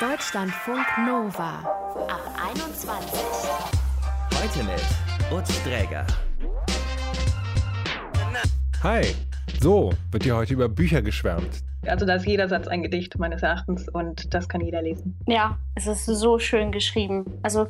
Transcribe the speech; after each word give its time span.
Deutschlandfunk 0.00 0.86
Nova 1.04 1.58
ab 2.06 2.22
21. 2.54 3.20
Heute 4.32 4.62
mit 4.62 5.36
Utz 5.36 5.60
Dräger. 5.64 6.06
Hi, 8.84 9.02
so 9.60 9.90
wird 10.12 10.22
hier 10.22 10.36
heute 10.36 10.54
über 10.54 10.68
Bücher 10.68 11.02
geschwärmt. 11.02 11.64
Also 11.84 12.06
da 12.06 12.14
ist 12.14 12.26
jeder 12.26 12.48
Satz 12.48 12.68
ein 12.68 12.84
Gedicht 12.84 13.18
meines 13.18 13.42
Erachtens 13.42 13.88
und 13.88 14.32
das 14.32 14.48
kann 14.48 14.60
jeder 14.60 14.82
lesen. 14.82 15.18
Ja, 15.26 15.58
es 15.74 15.88
ist 15.88 16.06
so 16.06 16.38
schön 16.38 16.70
geschrieben. 16.70 17.24
Also 17.42 17.66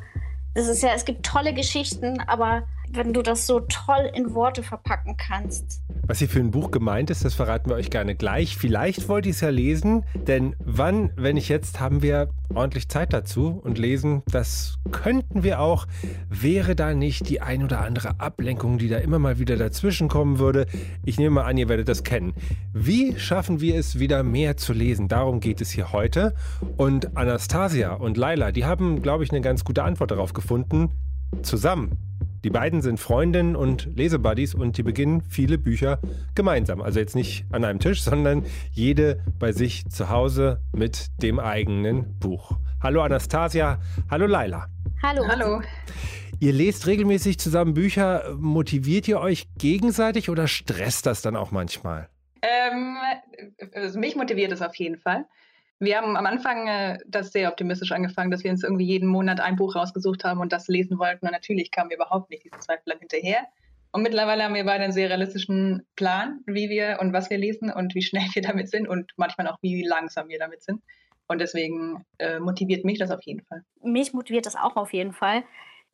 es 0.53 0.69
ist 0.69 0.83
ja, 0.83 0.91
es 0.95 1.07
gibt 1.07 1.25
tolle 1.25 1.55
Geschichten, 1.55 2.21
aber 2.27 2.65
wenn 2.91 3.15
du 3.15 3.23
das 3.23 3.47
so 3.47 3.61
toll 3.61 4.11
in 4.13 4.35
Worte 4.35 4.63
verpacken 4.63 5.17
kannst. 5.17 5.81
Was 6.09 6.21
hier 6.21 6.29
für 6.31 6.41
ein 6.41 6.51
Buch 6.51 6.71
gemeint 6.71 7.11
ist, 7.11 7.27
das 7.27 7.35
verraten 7.35 7.69
wir 7.69 7.77
euch 7.77 7.91
gerne 7.91 8.15
gleich. 8.15 8.57
Vielleicht 8.57 9.11
wollt 9.11 9.27
ihr 9.27 9.33
es 9.33 9.43
ja 9.43 9.51
lesen, 9.51 10.05
denn 10.27 10.57
wann, 10.59 11.11
wenn 11.17 11.35
nicht 11.35 11.51
jetzt, 11.51 11.81
haben 11.81 12.01
wir 12.01 12.31
ordentlich 12.55 12.89
Zeit 12.89 13.13
dazu 13.13 13.61
und 13.63 13.77
lesen, 13.77 14.23
das 14.27 14.79
könnten 14.91 15.43
wir 15.43 15.61
auch, 15.61 15.87
wäre 16.31 16.75
da 16.75 16.95
nicht 16.95 17.29
die 17.29 17.43
ein 17.43 17.63
oder 17.63 17.81
andere 17.81 18.21
Ablenkung, 18.21 18.79
die 18.79 18.89
da 18.89 18.97
immer 18.97 19.19
mal 19.19 19.39
wieder 19.39 19.59
dazwischen 19.59 20.09
kommen 20.09 20.39
würde. 20.39 20.65
Ich 21.05 21.19
nehme 21.19 21.35
mal 21.35 21.45
an, 21.45 21.59
ihr 21.59 21.69
werdet 21.69 21.89
das 21.89 22.05
kennen. 22.05 22.33
Wie 22.73 23.19
schaffen 23.19 23.61
wir 23.61 23.77
es 23.77 23.99
wieder 23.99 24.23
mehr 24.23 24.57
zu 24.57 24.73
lesen? 24.73 25.09
Darum 25.09 25.41
geht 25.41 25.61
es 25.61 25.71
hier 25.71 25.93
heute. 25.93 26.35
Und 26.79 27.19
Anastasia 27.19 27.93
und 27.93 28.17
Laila, 28.17 28.51
die 28.51 28.65
haben, 28.65 29.03
glaube 29.03 29.25
ich, 29.25 29.31
eine 29.31 29.43
ganz 29.43 29.63
gute 29.63 29.83
Antwort 29.83 30.11
darauf 30.11 30.33
gefunden. 30.33 30.89
Zusammen 31.43 32.08
die 32.45 32.51
beiden 32.51 32.83
sind 32.83 33.01
Freundinnen 33.01 33.57
und 33.57 33.89
Lesebuddies 33.97 34.55
und 34.55 34.79
die 34.79 34.83
beginnen 34.83 35.23
viele 35.29 35.59
Bücher 35.59 35.99
gemeinsam. 36.35 36.81
Also 36.81 37.01
jetzt 37.01 37.17
nicht 37.17 37.45
an 37.51 37.65
einem 37.65 37.81
Tisch, 37.81 38.03
sondern 38.03 38.45
jede 38.73 39.21
bei 39.39 39.53
sich 39.53 39.89
zu 39.89 40.09
Hause 40.09 40.61
mit 40.73 41.09
dem 41.23 41.41
eigenen 41.41 42.19
Buch. 42.19 42.53
Hallo 42.81 43.03
Anastasia, 43.03 43.81
hallo 44.09 44.27
Laila. 44.27 44.69
Hallo. 45.03 45.27
Hallo. 45.27 45.63
Ihr 46.41 46.53
lest 46.53 46.87
regelmäßig 46.87 47.41
zusammen 47.41 47.75
Bücher. 47.75 48.37
Motiviert 48.39 49.09
ihr 49.09 49.19
euch 49.19 49.49
gegenseitig 49.59 50.31
oder 50.31 50.47
stresst 50.47 51.07
das 51.07 51.23
dann 51.23 51.35
auch 51.35 51.51
manchmal? 51.51 52.09
Ähm, 52.43 52.97
also 53.75 53.99
mich 53.99 54.15
motiviert 54.15 54.53
es 54.53 54.63
auf 54.63 54.77
jeden 54.77 54.99
Fall. 54.99 55.27
Wir 55.81 55.97
haben 55.97 56.17
am 56.17 56.27
Anfang 56.27 56.67
äh, 56.67 56.99
das 57.07 57.31
sehr 57.33 57.51
optimistisch 57.51 57.93
angefangen, 57.93 58.31
dass 58.31 58.43
wir 58.43 58.51
uns 58.51 58.65
irgendwie 58.65 58.87
jeden 58.87 59.09
Monat 59.09 59.41
ein 59.41 59.57
Buch 59.57 59.77
rausgesucht 59.77 60.25
haben 60.25 60.41
und 60.41 60.53
das 60.53 60.67
lesen 60.67 60.99
wollten. 60.99 61.27
Und 61.27 61.33
natürlich 61.33 61.71
kamen 61.71 61.91
wir 61.91 61.97
überhaupt 61.97 62.31
nicht 62.31 62.45
diese 62.45 62.59
Zweifel 62.59 62.99
hinterher. 62.99 63.47
Und 63.93 64.03
mittlerweile 64.03 64.45
haben 64.45 64.55
wir 64.55 64.65
beide 64.65 64.85
einen 64.85 64.93
sehr 64.93 65.09
realistischen 65.09 65.87
Plan, 65.97 66.41
wie 66.47 66.69
wir 66.69 66.99
und 67.01 67.13
was 67.13 67.31
wir 67.31 67.39
lesen 67.39 67.73
und 67.73 67.95
wie 67.95 68.03
schnell 68.03 68.27
wir 68.35 68.43
damit 68.43 68.71
sind 68.71 68.89
und 68.89 69.13
manchmal 69.17 69.47
auch, 69.49 69.59
wie 69.63 69.87
langsam 69.87 70.29
wir 70.29 70.39
damit 70.39 70.63
sind. 70.63 70.83
Und 71.29 71.41
deswegen 71.41 72.05
äh, 72.19 72.41
motiviert 72.41 72.85
mich 72.85 72.99
das 72.99 73.11
auf 73.11 73.23
jeden 73.23 73.43
Fall. 73.45 73.63
Mich 73.83 74.13
motiviert 74.13 74.47
das 74.47 74.57
auch 74.57 74.77
auf 74.77 74.93
jeden 74.93 75.13
Fall. 75.13 75.45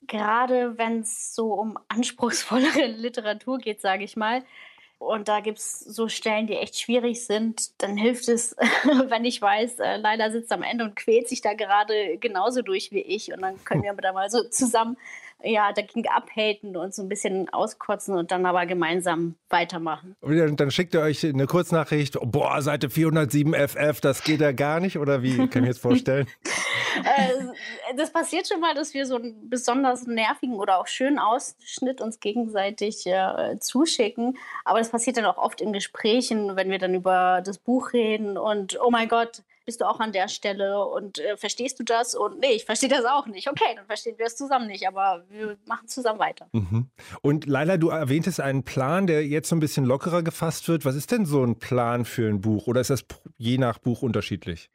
Gerade 0.07 0.79
wenn 0.79 1.01
es 1.01 1.35
so 1.35 1.55
um 1.55 1.77
anspruchsvollere 1.89 2.87
Literatur 2.87 3.59
geht, 3.59 3.81
sage 3.81 4.05
ich 4.05 4.17
mal 4.17 4.45
und 5.07 5.29
da 5.29 5.41
gibt 5.41 5.59
es 5.59 5.81
so 5.81 6.09
Stellen, 6.09 6.47
die 6.47 6.55
echt 6.55 6.79
schwierig 6.79 7.25
sind, 7.25 7.71
dann 7.83 7.97
hilft 7.97 8.29
es, 8.29 8.57
wenn 9.09 9.25
ich 9.25 9.41
weiß, 9.41 9.79
äh, 9.81 9.97
Leila 9.97 10.31
sitzt 10.31 10.53
am 10.53 10.63
Ende 10.63 10.85
und 10.85 10.97
quält 10.97 11.29
sich 11.29 11.41
da 11.41 11.55
gerade 11.55 12.19
genauso 12.19 12.63
durch 12.63 12.91
wie 12.93 13.01
ich. 13.01 13.33
Und 13.33 13.43
dann 13.43 13.63
können 13.65 13.83
wir 13.83 13.93
da 13.95 14.13
mal 14.13 14.31
so 14.31 14.43
zusammen 14.49 14.97
ja, 15.45 15.73
dagegen 15.73 16.09
abhaten 16.09 16.77
und 16.77 16.95
so 16.95 17.03
ein 17.03 17.09
bisschen 17.09 17.49
auskotzen 17.51 18.17
und 18.17 18.31
dann 18.31 18.47
aber 18.47 18.67
gemeinsam 18.67 19.35
weitermachen. 19.49 20.17
Und 20.21 20.61
dann 20.61 20.71
schickt 20.71 20.95
ihr 20.95 21.01
euch 21.01 21.25
eine 21.25 21.47
Kurznachricht, 21.47 22.19
boah, 22.23 22.63
Seite 22.63 22.91
407 22.91 23.55
FF, 23.55 24.01
das 24.01 24.25
geht 24.25 24.41
ja 24.41 24.53
gar 24.53 24.81
nicht, 24.81 24.99
oder 24.99 25.23
wie 25.23 25.37
kann 25.37 25.49
ich 25.49 25.55
mir 25.55 25.69
das 25.69 25.79
vorstellen? 25.79 26.27
äh, 27.05 27.95
das 27.97 28.11
passiert 28.11 28.49
schon 28.49 28.61
mal, 28.61 28.75
dass 28.75 28.95
wir 28.95 29.07
so 29.07 29.17
einen 29.17 29.49
besonders 29.51 30.07
nervigen 30.07 30.55
oder 30.57 30.79
auch 30.79 30.87
schönen 30.87 31.19
Ausschnitt 31.19 32.01
uns 32.01 32.21
gegenseitig 32.21 33.07
äh, 33.07 33.59
zuschicken, 33.59 34.37
aber 34.65 34.79
das 34.79 34.91
passiert 34.91 35.17
dann 35.17 35.25
auch 35.25 35.39
oft 35.39 35.61
in 35.61 35.73
Gesprächen, 35.73 36.57
wenn 36.57 36.71
wir 36.71 36.79
dann 36.79 36.95
über 36.95 37.43
das 37.45 37.59
Buch 37.59 37.93
reden 37.93 38.39
und 38.39 38.79
oh 38.83 38.91
mein 38.91 39.09
Gott, 39.09 39.43
bist 39.65 39.81
du 39.81 39.89
auch 39.89 40.01
an 40.01 40.13
der 40.13 40.29
Stelle 40.29 40.85
und 40.85 41.19
äh, 41.19 41.37
verstehst 41.37 41.79
du 41.79 41.85
das? 41.85 42.15
Und 42.15 42.41
nee, 42.41 42.53
ich 42.53 42.65
verstehe 42.65 42.89
das 42.89 43.05
auch 43.05 43.27
nicht. 43.27 43.49
Okay, 43.49 43.75
dann 43.75 43.87
verstehen 43.87 44.19
wir 44.19 44.27
es 44.27 44.37
zusammen 44.37 44.67
nicht, 44.67 44.87
aber 44.87 45.25
wir 45.29 45.57
machen 45.67 45.89
zusammen 45.89 46.19
weiter. 46.19 46.49
Mhm. 46.53 46.91
Und 47.23 47.47
Leila, 47.47 47.77
du 47.77 47.89
erwähntest 47.89 48.41
einen 48.41 48.65
Plan, 48.65 49.07
der 49.07 49.27
jetzt 49.27 49.49
so 49.49 49.57
ein 49.57 49.61
bisschen 49.61 49.85
lockerer 49.85 50.23
gefasst 50.23 50.69
wird. 50.69 50.85
Was 50.85 50.95
ist 50.95 51.11
denn 51.11 51.27
so 51.27 51.43
ein 51.43 51.59
Plan 51.59 52.05
für 52.05 52.29
ein 52.29 52.41
Buch 52.41 52.67
oder 52.67 52.81
ist 52.81 52.91
das 52.91 53.05
je 53.37 53.59
nach 53.59 53.79
Buch 53.79 54.03
unterschiedlich? 54.03 54.71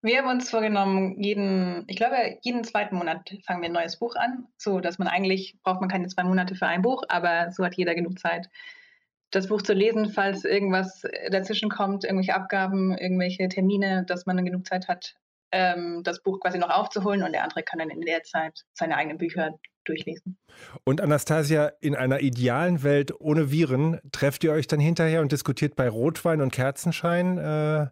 Wir 0.00 0.18
haben 0.18 0.28
uns 0.28 0.48
vorgenommen, 0.48 1.20
jeden, 1.20 1.82
ich 1.88 1.96
glaube, 1.96 2.14
jeden 2.42 2.62
zweiten 2.62 2.94
Monat 2.94 3.34
fangen 3.44 3.62
wir 3.62 3.68
ein 3.68 3.72
neues 3.72 3.98
Buch 3.98 4.14
an, 4.14 4.46
so 4.56 4.78
dass 4.78 4.98
man 5.00 5.08
eigentlich 5.08 5.56
braucht 5.64 5.80
man 5.80 5.90
keine 5.90 6.06
zwei 6.06 6.22
Monate 6.22 6.54
für 6.54 6.66
ein 6.68 6.82
Buch, 6.82 7.02
aber 7.08 7.50
so 7.50 7.64
hat 7.64 7.74
jeder 7.74 7.96
genug 7.96 8.16
Zeit, 8.20 8.48
das 9.30 9.48
Buch 9.48 9.62
zu 9.62 9.72
lesen, 9.72 10.10
falls 10.10 10.44
irgendwas 10.44 11.02
dazwischen 11.30 11.68
kommt, 11.68 12.04
irgendwelche 12.04 12.34
Abgaben, 12.34 12.96
irgendwelche 12.96 13.48
Termine, 13.48 14.04
dass 14.06 14.26
man 14.26 14.36
dann 14.36 14.46
genug 14.46 14.66
Zeit 14.66 14.88
hat, 14.88 15.14
ähm, 15.52 16.02
das 16.04 16.22
Buch 16.22 16.40
quasi 16.40 16.58
noch 16.58 16.70
aufzuholen 16.70 17.22
und 17.22 17.32
der 17.32 17.44
andere 17.44 17.62
kann 17.62 17.78
dann 17.78 17.90
in 17.90 18.00
der 18.02 18.22
Zeit 18.22 18.64
seine 18.72 18.96
eigenen 18.96 19.18
Bücher 19.18 19.58
durchlesen. 19.84 20.38
Und 20.84 21.00
Anastasia, 21.00 21.72
in 21.80 21.94
einer 21.94 22.20
idealen 22.20 22.82
Welt 22.82 23.12
ohne 23.18 23.50
Viren, 23.50 24.00
trefft 24.12 24.44
ihr 24.44 24.52
euch 24.52 24.66
dann 24.66 24.80
hinterher 24.80 25.20
und 25.20 25.32
diskutiert 25.32 25.76
bei 25.76 25.88
Rotwein 25.88 26.40
und 26.40 26.52
Kerzenschein 26.52 27.38
äh, 27.38 27.86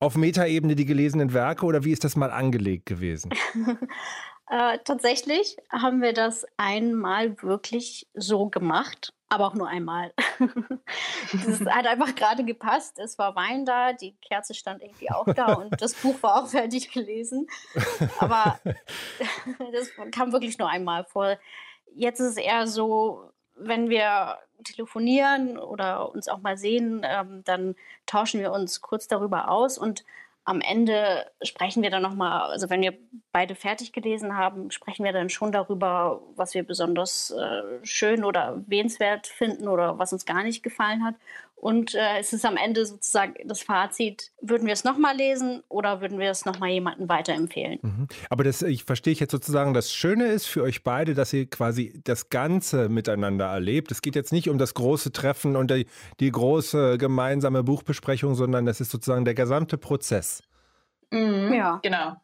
auf 0.00 0.16
Metaebene 0.16 0.74
die 0.74 0.84
gelesenen 0.84 1.32
Werke 1.32 1.66
oder 1.66 1.84
wie 1.84 1.92
ist 1.92 2.04
das 2.04 2.16
mal 2.16 2.30
angelegt 2.30 2.86
gewesen? 2.86 3.30
äh, 4.50 4.78
tatsächlich 4.84 5.56
haben 5.70 6.02
wir 6.02 6.12
das 6.12 6.46
einmal 6.56 7.40
wirklich 7.42 8.08
so 8.14 8.48
gemacht 8.48 9.12
aber 9.28 9.46
auch 9.46 9.54
nur 9.54 9.68
einmal. 9.68 10.12
das 11.32 11.60
hat 11.60 11.86
einfach 11.86 12.14
gerade 12.14 12.44
gepasst. 12.44 12.98
Es 12.98 13.18
war 13.18 13.36
Wein 13.36 13.64
da, 13.64 13.92
die 13.92 14.14
Kerze 14.22 14.54
stand 14.54 14.82
irgendwie 14.82 15.10
auch 15.10 15.26
da 15.34 15.54
und 15.54 15.80
das 15.80 15.94
Buch 15.94 16.22
war 16.22 16.42
auch 16.42 16.48
fertig 16.48 16.90
gelesen. 16.90 17.46
Aber 18.18 18.58
das 19.72 19.90
kam 20.12 20.32
wirklich 20.32 20.58
nur 20.58 20.68
einmal 20.68 21.04
vor. 21.04 21.38
Jetzt 21.94 22.20
ist 22.20 22.32
es 22.32 22.36
eher 22.36 22.66
so, 22.66 23.30
wenn 23.54 23.90
wir 23.90 24.38
telefonieren 24.64 25.58
oder 25.58 26.10
uns 26.10 26.28
auch 26.28 26.40
mal 26.40 26.56
sehen, 26.56 27.02
ähm, 27.04 27.42
dann 27.44 27.76
tauschen 28.06 28.40
wir 28.40 28.52
uns 28.52 28.80
kurz 28.80 29.08
darüber 29.08 29.50
aus 29.50 29.78
und 29.78 30.04
am 30.48 30.62
Ende 30.62 31.30
sprechen 31.42 31.82
wir 31.82 31.90
dann 31.90 32.00
nochmal, 32.00 32.50
also 32.50 32.70
wenn 32.70 32.80
wir 32.80 32.96
beide 33.32 33.54
fertig 33.54 33.92
gelesen 33.92 34.34
haben, 34.34 34.70
sprechen 34.70 35.04
wir 35.04 35.12
dann 35.12 35.28
schon 35.28 35.52
darüber, 35.52 36.22
was 36.36 36.54
wir 36.54 36.62
besonders 36.62 37.30
äh, 37.30 37.84
schön 37.84 38.24
oder 38.24 38.40
erwähnenswert 38.40 39.26
finden 39.26 39.68
oder 39.68 39.98
was 39.98 40.14
uns 40.14 40.24
gar 40.24 40.42
nicht 40.42 40.62
gefallen 40.62 41.04
hat. 41.04 41.16
Und 41.60 41.96
äh, 41.96 42.18
es 42.20 42.32
ist 42.32 42.44
am 42.44 42.56
Ende 42.56 42.86
sozusagen 42.86 43.34
das 43.46 43.62
Fazit, 43.62 44.30
würden 44.40 44.66
wir 44.66 44.72
es 44.72 44.84
nochmal 44.84 45.16
lesen 45.16 45.62
oder 45.68 46.00
würden 46.00 46.20
wir 46.20 46.30
es 46.30 46.44
nochmal 46.44 46.70
jemandem 46.70 47.08
weiterempfehlen? 47.08 47.80
Mhm. 47.82 48.08
Aber 48.30 48.44
das 48.44 48.62
ich 48.62 48.84
verstehe 48.84 49.12
ich 49.12 49.18
jetzt 49.18 49.32
sozusagen, 49.32 49.74
das 49.74 49.92
Schöne 49.92 50.26
ist 50.26 50.46
für 50.46 50.62
euch 50.62 50.84
beide, 50.84 51.14
dass 51.14 51.32
ihr 51.32 51.50
quasi 51.50 52.00
das 52.04 52.30
Ganze 52.30 52.88
miteinander 52.88 53.46
erlebt. 53.46 53.90
Es 53.90 54.02
geht 54.02 54.14
jetzt 54.14 54.32
nicht 54.32 54.48
um 54.48 54.58
das 54.58 54.74
große 54.74 55.10
Treffen 55.10 55.56
und 55.56 55.72
die, 55.72 55.86
die 56.20 56.30
große 56.30 56.96
gemeinsame 56.96 57.64
Buchbesprechung, 57.64 58.36
sondern 58.36 58.64
das 58.64 58.80
ist 58.80 58.92
sozusagen 58.92 59.24
der 59.24 59.34
gesamte 59.34 59.78
Prozess. 59.78 60.44
Mhm, 61.10 61.52
ja. 61.52 61.80
Genau. 61.82 62.16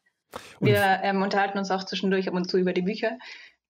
Wir 0.61 1.01
ähm, 1.03 1.23
unterhalten 1.23 1.59
uns 1.59 1.71
auch 1.73 1.85
zwischendurch 1.85 2.29
ab 2.29 2.35
und 2.35 2.49
zu 2.49 2.59
über 2.59 2.73
die 2.73 2.83
Bücher. 2.83 3.19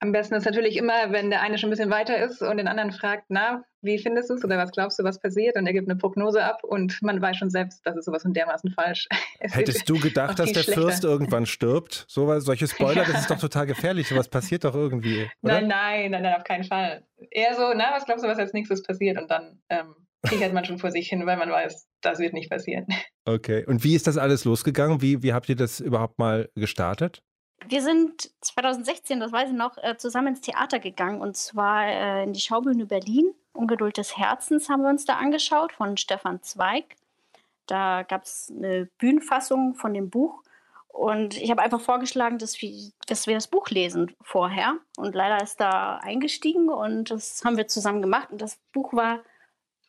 Am 0.05 0.13
besten 0.13 0.35
ist 0.35 0.45
natürlich 0.45 0.77
immer, 0.77 1.13
wenn 1.13 1.31
der 1.31 1.41
eine 1.41 1.57
schon 1.57 1.69
ein 1.69 1.71
bisschen 1.71 1.89
weiter 1.89 2.23
ist 2.23 2.43
und 2.43 2.59
den 2.59 2.69
anderen 2.69 2.93
fragt, 2.93 3.25
na, 3.29 3.65
wie 3.81 3.99
findest 3.99 4.29
du 4.29 4.35
es 4.35 4.45
oder 4.45 4.59
was 4.59 4.71
glaubst 4.71 4.99
du, 4.99 5.03
was 5.03 5.19
passiert? 5.19 5.57
Und 5.57 5.67
er 5.67 5.73
gibt 5.73 5.89
eine 5.89 5.97
Prognose 5.97 6.45
ab 6.45 6.63
und 6.63 7.01
man 7.01 7.23
weiß 7.23 7.39
schon 7.39 7.49
selbst, 7.49 7.87
dass 7.87 7.97
es 7.97 8.05
sowas 8.05 8.21
von 8.21 8.35
dermaßen 8.35 8.71
falsch. 8.71 9.09
Es 9.41 9.55
Hättest 9.55 9.89
du 9.89 9.99
gedacht, 9.99 10.39
dass 10.39 10.53
der 10.53 10.61
schlechter. 10.61 10.83
Fürst 10.83 11.05
irgendwann 11.05 11.47
stirbt? 11.47 12.05
So, 12.07 12.39
solche 12.41 12.69
Spoiler, 12.69 13.03
ja. 13.07 13.13
das 13.13 13.23
ist 13.23 13.31
doch 13.31 13.39
total 13.39 13.65
gefährlich. 13.65 14.09
Sowas 14.09 14.29
passiert 14.29 14.65
doch 14.65 14.75
irgendwie. 14.75 15.23
Oder? 15.41 15.61
Nein, 15.61 15.69
nein, 15.69 16.11
nein, 16.11 16.23
nein, 16.23 16.35
auf 16.35 16.45
keinen 16.45 16.65
Fall. 16.65 17.03
Eher 17.31 17.55
so, 17.55 17.73
na, 17.75 17.93
was 17.95 18.05
glaubst 18.05 18.25
du, 18.25 18.29
was 18.29 18.39
als 18.39 18.53
nächstes 18.53 18.83
passiert? 18.83 19.19
Und 19.19 19.31
dann 19.31 19.63
ähm, 19.71 19.95
kichert 20.27 20.53
man 20.53 20.67
schon 20.67 20.79
vor 20.79 20.91
sich 20.91 21.09
hin, 21.09 21.25
weil 21.25 21.39
man 21.39 21.51
weiß, 21.51 21.89
das 22.03 22.19
wird 22.19 22.35
nicht 22.35 22.51
passieren. 22.51 22.87
Okay. 23.25 23.65
Und 23.67 23.85
wie 23.85 23.95
ist 23.95 24.07
das 24.07 24.19
alles 24.19 24.45
losgegangen? 24.45 25.01
Wie, 25.01 25.23
wie 25.23 25.33
habt 25.33 25.49
ihr 25.49 25.57
das 25.57 25.81
überhaupt 25.81 26.19
mal 26.19 26.51
gestartet? 26.55 27.23
Wir 27.67 27.83
sind 27.83 28.31
2016, 28.43 29.21
das 29.21 29.33
weiß 29.33 29.51
ich 29.51 29.57
noch, 29.57 29.79
äh, 29.79 29.97
zusammen 29.97 30.29
ins 30.29 30.41
Theater 30.43 30.79
gegangen 30.79 31.21
und 31.21 31.37
zwar 31.37 31.87
äh, 31.87 32.23
in 32.25 32.33
die 32.33 32.41
Schaubühne 32.41 32.87
Berlin. 32.87 33.35
Ungeduld 33.53 33.97
des 33.97 34.17
Herzens 34.17 34.69
haben 34.69 34.83
wir 34.83 34.91
uns 34.91 35.05
da 35.05 35.15
angeschaut 35.15 35.73
von 35.73 35.97
Stefan 35.97 36.43
Zweig. 36.43 36.97
Da 37.67 38.03
gab 38.03 38.25
es 38.25 38.53
eine 38.55 38.87
Bühnenfassung 38.99 39.75
von 39.75 39.95
dem 39.95 40.11
Buch 40.11 40.43
und 40.95 41.37
ich 41.37 41.51
habe 41.51 41.61
einfach 41.61 41.81
vorgeschlagen, 41.81 42.39
dass 42.39 42.63
wir, 42.63 42.93
dass 43.09 43.27
wir 43.27 43.35
das 43.35 43.49
Buch 43.49 43.69
lesen 43.71 44.15
vorher. 44.23 44.77
Und 44.97 45.17
leider 45.17 45.43
ist 45.43 45.61
da 45.61 45.97
eingestiegen 45.97 46.69
und 46.69 47.11
das 47.11 47.45
haben 47.45 47.57
wir 47.57 47.67
zusammen 47.67 48.01
gemacht. 48.01 48.31
Und 48.31 48.41
das 48.41 48.61
Buch 48.73 48.93
war 48.93 49.25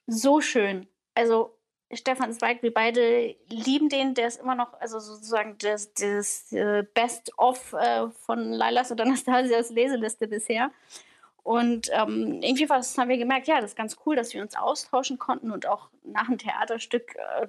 so 0.07 0.41
schön. 0.41 0.87
Also 1.13 1.54
Stefan 1.91 2.33
Zweig, 2.33 2.63
wir 2.63 2.73
beide 2.73 3.35
lieben 3.49 3.89
den, 3.89 4.15
der 4.15 4.27
ist 4.27 4.41
immer 4.41 4.55
noch, 4.55 4.73
also 4.79 4.99
sozusagen 4.99 5.57
das, 5.59 5.93
das 5.93 6.51
äh, 6.51 6.83
Best-of 6.93 7.73
äh, 7.73 8.07
von 8.25 8.51
Lailas 8.51 8.91
und 8.91 9.01
Anastasias 9.01 9.69
Leseliste 9.69 10.27
bisher. 10.27 10.71
Und 11.43 11.91
ähm, 11.93 12.41
irgendwie 12.41 12.69
was 12.69 12.97
haben 12.97 13.09
wir 13.09 13.19
gemerkt, 13.19 13.47
ja, 13.47 13.61
das 13.61 13.71
ist 13.71 13.77
ganz 13.77 13.97
cool, 14.05 14.15
dass 14.15 14.33
wir 14.33 14.41
uns 14.41 14.55
austauschen 14.55 15.19
konnten 15.19 15.51
und 15.51 15.67
auch 15.67 15.89
nach 16.03 16.25
dem 16.25 16.39
Theaterstück 16.39 17.15
äh, 17.15 17.47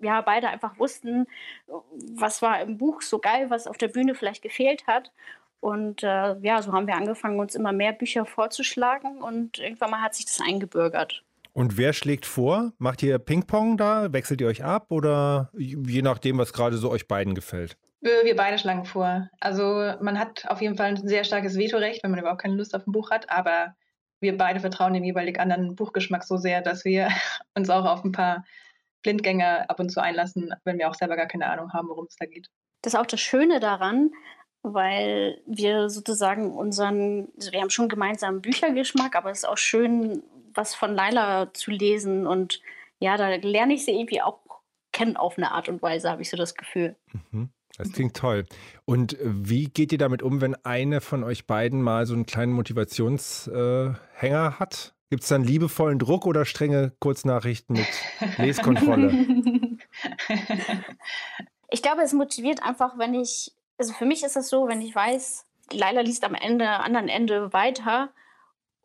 ja 0.00 0.20
beide 0.20 0.48
einfach 0.48 0.78
wussten, 0.78 1.26
was 1.68 2.42
war 2.42 2.60
im 2.60 2.78
Buch 2.78 3.02
so 3.02 3.20
geil, 3.20 3.48
was 3.48 3.68
auf 3.68 3.78
der 3.78 3.88
Bühne 3.88 4.16
vielleicht 4.16 4.42
gefehlt 4.42 4.88
hat. 4.88 5.12
Und 5.60 6.02
äh, 6.02 6.36
ja, 6.40 6.60
so 6.60 6.72
haben 6.72 6.86
wir 6.86 6.96
angefangen, 6.96 7.38
uns 7.38 7.54
immer 7.54 7.72
mehr 7.72 7.92
Bücher 7.92 8.26
vorzuschlagen 8.26 9.22
und 9.22 9.58
irgendwann 9.58 9.90
mal 9.90 10.02
hat 10.02 10.14
sich 10.14 10.26
das 10.26 10.40
eingebürgert. 10.40 11.22
Und 11.56 11.78
wer 11.78 11.94
schlägt 11.94 12.26
vor? 12.26 12.74
Macht 12.76 13.02
ihr 13.02 13.18
Ping-Pong 13.18 13.78
da? 13.78 14.12
Wechselt 14.12 14.42
ihr 14.42 14.46
euch 14.46 14.62
ab 14.62 14.92
oder 14.92 15.50
je 15.56 16.02
nachdem, 16.02 16.36
was 16.36 16.52
gerade 16.52 16.76
so 16.76 16.90
euch 16.90 17.08
beiden 17.08 17.34
gefällt? 17.34 17.78
Wir 18.02 18.36
beide 18.36 18.58
schlagen 18.58 18.84
vor. 18.84 19.30
Also 19.40 19.94
man 20.02 20.18
hat 20.18 20.46
auf 20.48 20.60
jeden 20.60 20.76
Fall 20.76 20.88
ein 20.88 21.08
sehr 21.08 21.24
starkes 21.24 21.56
Vetorecht, 21.56 22.04
wenn 22.04 22.10
man 22.10 22.20
überhaupt 22.20 22.42
keine 22.42 22.56
Lust 22.56 22.74
auf 22.74 22.86
ein 22.86 22.92
Buch 22.92 23.10
hat, 23.10 23.30
aber 23.30 23.74
wir 24.20 24.36
beide 24.36 24.60
vertrauen 24.60 24.92
dem 24.92 25.02
jeweilig 25.02 25.40
anderen 25.40 25.76
Buchgeschmack 25.76 26.24
so 26.24 26.36
sehr, 26.36 26.60
dass 26.60 26.84
wir 26.84 27.08
uns 27.54 27.70
auch 27.70 27.86
auf 27.86 28.04
ein 28.04 28.12
paar 28.12 28.44
Blindgänger 29.02 29.70
ab 29.70 29.80
und 29.80 29.88
zu 29.88 30.02
einlassen, 30.02 30.52
wenn 30.64 30.76
wir 30.76 30.90
auch 30.90 30.94
selber 30.94 31.16
gar 31.16 31.26
keine 31.26 31.46
Ahnung 31.46 31.72
haben, 31.72 31.88
worum 31.88 32.04
es 32.04 32.16
da 32.16 32.26
geht. 32.26 32.50
Das 32.82 32.92
ist 32.92 33.00
auch 33.00 33.06
das 33.06 33.20
Schöne 33.20 33.60
daran, 33.60 34.10
weil 34.60 35.40
wir 35.46 35.88
sozusagen 35.88 36.54
unseren, 36.54 37.28
also 37.38 37.50
wir 37.50 37.62
haben 37.62 37.70
schon 37.70 37.88
gemeinsamen 37.88 38.42
Büchergeschmack, 38.42 39.16
aber 39.16 39.30
es 39.30 39.38
ist 39.38 39.48
auch 39.48 39.56
schön, 39.56 40.22
was 40.56 40.74
von 40.74 40.94
Laila 40.94 41.52
zu 41.52 41.70
lesen 41.70 42.26
und 42.26 42.60
ja, 42.98 43.16
da 43.16 43.28
lerne 43.28 43.74
ich 43.74 43.84
sie 43.84 43.92
irgendwie 43.92 44.22
auch 44.22 44.40
kennen 44.92 45.16
auf 45.16 45.36
eine 45.36 45.52
Art 45.52 45.68
und 45.68 45.82
Weise, 45.82 46.10
habe 46.10 46.22
ich 46.22 46.30
so 46.30 46.36
das 46.36 46.54
Gefühl. 46.54 46.96
Mhm. 47.30 47.50
Das 47.76 47.92
klingt 47.92 48.16
toll. 48.16 48.46
Und 48.86 49.18
wie 49.20 49.66
geht 49.66 49.92
ihr 49.92 49.98
damit 49.98 50.22
um, 50.22 50.40
wenn 50.40 50.54
eine 50.64 51.02
von 51.02 51.22
euch 51.22 51.46
beiden 51.46 51.82
mal 51.82 52.06
so 52.06 52.14
einen 52.14 52.24
kleinen 52.24 52.52
Motivationshänger 52.52 53.98
äh, 54.22 54.58
hat? 54.58 54.94
Gibt 55.10 55.22
es 55.22 55.28
dann 55.28 55.44
liebevollen 55.44 55.98
Druck 55.98 56.26
oder 56.26 56.46
strenge 56.46 56.92
Kurznachrichten 56.98 57.76
mit 57.76 57.86
Leskontrolle? 58.38 59.12
ich 61.70 61.82
glaube, 61.82 62.00
es 62.02 62.14
motiviert 62.14 62.62
einfach, 62.62 62.96
wenn 62.98 63.14
ich, 63.14 63.52
also 63.76 63.92
für 63.92 64.06
mich 64.06 64.24
ist 64.24 64.36
es 64.36 64.48
so, 64.48 64.66
wenn 64.66 64.80
ich 64.80 64.94
weiß, 64.94 65.46
Leila 65.70 66.00
liest 66.00 66.24
am 66.24 66.34
Ende, 66.34 66.68
anderen 66.68 67.08
Ende 67.08 67.52
weiter 67.52 68.10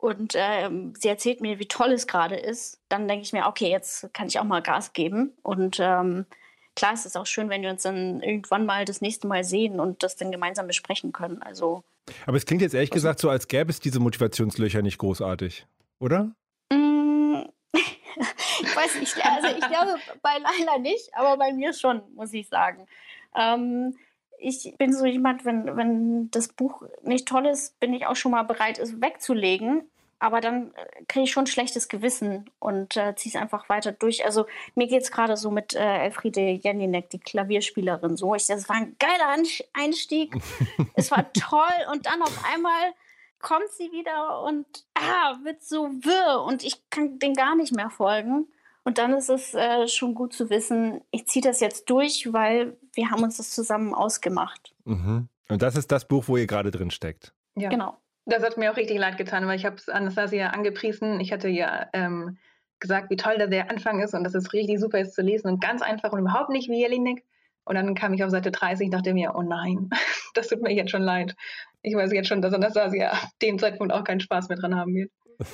und 0.02 0.34
äh, 0.34 0.68
sie 0.98 1.08
erzählt 1.08 1.40
mir, 1.40 1.60
wie 1.60 1.68
toll 1.68 1.92
es 1.92 2.08
gerade 2.08 2.34
ist, 2.34 2.80
dann 2.88 3.06
denke 3.06 3.22
ich 3.22 3.32
mir, 3.32 3.46
okay, 3.46 3.70
jetzt 3.70 4.12
kann 4.12 4.26
ich 4.26 4.40
auch 4.40 4.44
mal 4.44 4.60
Gas 4.60 4.92
geben. 4.92 5.32
Und 5.42 5.78
ähm, 5.80 6.26
klar 6.74 6.92
ist 6.92 7.06
es 7.06 7.14
auch 7.14 7.26
schön, 7.26 7.48
wenn 7.48 7.62
wir 7.62 7.70
uns 7.70 7.82
dann 7.82 8.20
irgendwann 8.20 8.66
mal 8.66 8.84
das 8.84 9.00
nächste 9.00 9.28
Mal 9.28 9.44
sehen 9.44 9.78
und 9.78 10.02
das 10.02 10.16
dann 10.16 10.32
gemeinsam 10.32 10.66
besprechen 10.66 11.12
können. 11.12 11.40
Also. 11.40 11.84
Aber 12.26 12.36
es 12.36 12.46
klingt 12.46 12.62
jetzt 12.62 12.74
ehrlich 12.74 12.90
gesagt 12.90 13.20
so, 13.20 13.30
als 13.30 13.46
gäbe 13.46 13.70
es 13.70 13.78
diese 13.78 14.00
Motivationslöcher 14.00 14.82
nicht 14.82 14.98
großartig 14.98 15.66
oder? 16.02 16.32
Mm, 16.72 17.44
ich 17.72 18.76
weiß 18.76 18.98
nicht, 18.98 19.24
also 19.24 19.46
ich 19.56 19.68
glaube 19.68 19.98
bei 20.20 20.36
Laila 20.38 20.78
nicht, 20.78 21.14
aber 21.14 21.36
bei 21.36 21.52
mir 21.52 21.72
schon, 21.72 22.02
muss 22.16 22.32
ich 22.32 22.48
sagen. 22.48 22.88
Ähm, 23.36 23.96
ich 24.38 24.74
bin 24.76 24.92
so 24.92 25.06
jemand, 25.06 25.44
wenn, 25.44 25.76
wenn 25.76 26.30
das 26.32 26.48
Buch 26.48 26.82
nicht 27.02 27.28
toll 27.28 27.46
ist, 27.46 27.78
bin 27.78 27.94
ich 27.94 28.06
auch 28.06 28.16
schon 28.16 28.32
mal 28.32 28.42
bereit, 28.42 28.80
es 28.80 29.00
wegzulegen. 29.00 29.88
Aber 30.22 30.40
dann 30.40 30.72
äh, 30.74 31.04
kriege 31.08 31.24
ich 31.24 31.32
schon 31.32 31.44
ein 31.44 31.48
schlechtes 31.48 31.88
Gewissen 31.88 32.48
und 32.60 32.96
äh, 32.96 33.16
ziehe 33.16 33.34
es 33.34 33.40
einfach 33.40 33.68
weiter 33.68 33.90
durch. 33.90 34.24
Also 34.24 34.46
mir 34.76 34.86
geht 34.86 35.02
es 35.02 35.10
gerade 35.10 35.36
so 35.36 35.50
mit 35.50 35.74
äh, 35.74 36.04
Elfriede 36.04 36.40
Jelinek, 36.40 37.10
die 37.10 37.18
Klavierspielerin, 37.18 38.16
so. 38.16 38.32
Ich, 38.36 38.46
das 38.46 38.68
war 38.68 38.76
ein 38.76 38.94
geiler 39.00 39.36
Einstieg. 39.72 40.36
es 40.94 41.10
war 41.10 41.32
toll. 41.32 41.90
Und 41.90 42.06
dann 42.06 42.22
auf 42.22 42.40
einmal 42.54 42.92
kommt 43.40 43.68
sie 43.76 43.90
wieder 43.90 44.42
und 44.42 44.64
ah, 44.94 45.38
wird 45.42 45.64
so 45.64 45.88
wirr 45.88 46.44
und 46.46 46.62
ich 46.62 46.88
kann 46.88 47.18
den 47.18 47.34
gar 47.34 47.56
nicht 47.56 47.74
mehr 47.74 47.90
folgen. 47.90 48.46
Und 48.84 48.98
dann 48.98 49.14
ist 49.14 49.28
es 49.28 49.54
äh, 49.54 49.88
schon 49.88 50.14
gut 50.14 50.34
zu 50.34 50.50
wissen, 50.50 51.00
ich 51.10 51.26
ziehe 51.26 51.42
das 51.42 51.58
jetzt 51.58 51.90
durch, 51.90 52.32
weil 52.32 52.76
wir 52.92 53.10
haben 53.10 53.24
uns 53.24 53.38
das 53.38 53.50
zusammen 53.50 53.92
ausgemacht. 53.92 54.72
Mhm. 54.84 55.28
Und 55.48 55.62
das 55.62 55.74
ist 55.74 55.90
das 55.90 56.06
Buch, 56.06 56.28
wo 56.28 56.36
ihr 56.36 56.46
gerade 56.46 56.70
drin 56.70 56.92
steckt. 56.92 57.34
Ja. 57.56 57.70
Genau. 57.70 57.96
Das 58.24 58.42
hat 58.42 58.56
mir 58.56 58.70
auch 58.70 58.76
richtig 58.76 58.98
leid 58.98 59.18
getan, 59.18 59.46
weil 59.46 59.56
ich 59.56 59.64
habe 59.64 59.76
es 59.76 59.88
Anastasia 59.88 60.48
angepriesen. 60.48 61.20
Ich 61.20 61.32
hatte 61.32 61.48
ja 61.48 61.88
ähm, 61.92 62.38
gesagt, 62.78 63.10
wie 63.10 63.16
toll 63.16 63.36
der 63.38 63.70
Anfang 63.70 64.00
ist 64.00 64.14
und 64.14 64.24
dass 64.24 64.34
es 64.34 64.52
richtig 64.52 64.80
super 64.80 65.00
ist 65.00 65.14
zu 65.14 65.22
lesen 65.22 65.48
und 65.48 65.60
ganz 65.60 65.82
einfach 65.82 66.12
und 66.12 66.20
überhaupt 66.20 66.50
nicht 66.50 66.68
wie 66.68 66.80
Jelinek. 66.80 67.24
Und 67.64 67.76
dann 67.76 67.94
kam 67.94 68.12
ich 68.12 68.24
auf 68.24 68.30
Seite 68.30 68.50
30 68.50 68.86
und 68.86 68.90
dachte 68.92 69.14
mir, 69.14 69.34
oh 69.34 69.42
nein, 69.42 69.88
das 70.34 70.48
tut 70.48 70.62
mir 70.62 70.72
jetzt 70.72 70.90
schon 70.90 71.02
leid. 71.02 71.34
Ich 71.82 71.94
weiß 71.94 72.12
jetzt 72.12 72.28
schon, 72.28 72.42
dass 72.42 72.54
Anastasia 72.54 73.10
ab 73.10 73.28
dem 73.40 73.58
Zeitpunkt 73.58 73.92
auch 73.92 74.04
keinen 74.04 74.20
Spaß 74.20 74.48
mehr 74.48 74.58
dran 74.58 74.76
haben 74.76 74.94
wird. 74.94 75.10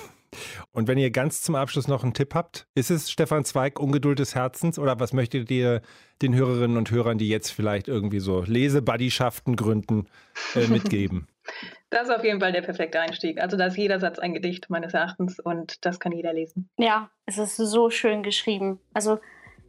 Und 0.72 0.88
wenn 0.88 0.98
ihr 0.98 1.10
ganz 1.10 1.40
zum 1.40 1.54
Abschluss 1.54 1.88
noch 1.88 2.02
einen 2.02 2.12
Tipp 2.12 2.34
habt, 2.34 2.68
ist 2.74 2.90
es 2.90 3.10
Stefan 3.10 3.46
Zweig 3.46 3.80
Ungeduld 3.80 4.18
des 4.18 4.34
Herzens 4.34 4.78
oder 4.78 5.00
was 5.00 5.14
möchtet 5.14 5.50
ihr 5.50 5.80
den 6.20 6.34
Hörerinnen 6.34 6.76
und 6.76 6.90
Hörern, 6.90 7.16
die 7.16 7.28
jetzt 7.28 7.50
vielleicht 7.50 7.88
irgendwie 7.88 8.20
so 8.20 8.42
Lesebuddieschaften 8.42 9.56
gründen, 9.56 10.06
äh, 10.54 10.66
mitgeben? 10.66 11.28
Das 11.90 12.08
ist 12.08 12.14
auf 12.14 12.24
jeden 12.24 12.40
Fall 12.40 12.52
der 12.52 12.62
perfekte 12.62 13.00
Einstieg. 13.00 13.40
Also 13.40 13.56
da 13.56 13.66
ist 13.66 13.76
jeder 13.76 13.98
Satz 13.98 14.18
ein 14.18 14.34
Gedicht 14.34 14.68
meines 14.68 14.92
Erachtens 14.92 15.40
und 15.40 15.84
das 15.86 16.00
kann 16.00 16.12
jeder 16.12 16.32
lesen. 16.32 16.68
Ja, 16.78 17.10
es 17.24 17.38
ist 17.38 17.56
so 17.56 17.88
schön 17.90 18.22
geschrieben. 18.22 18.78
Also 18.92 19.18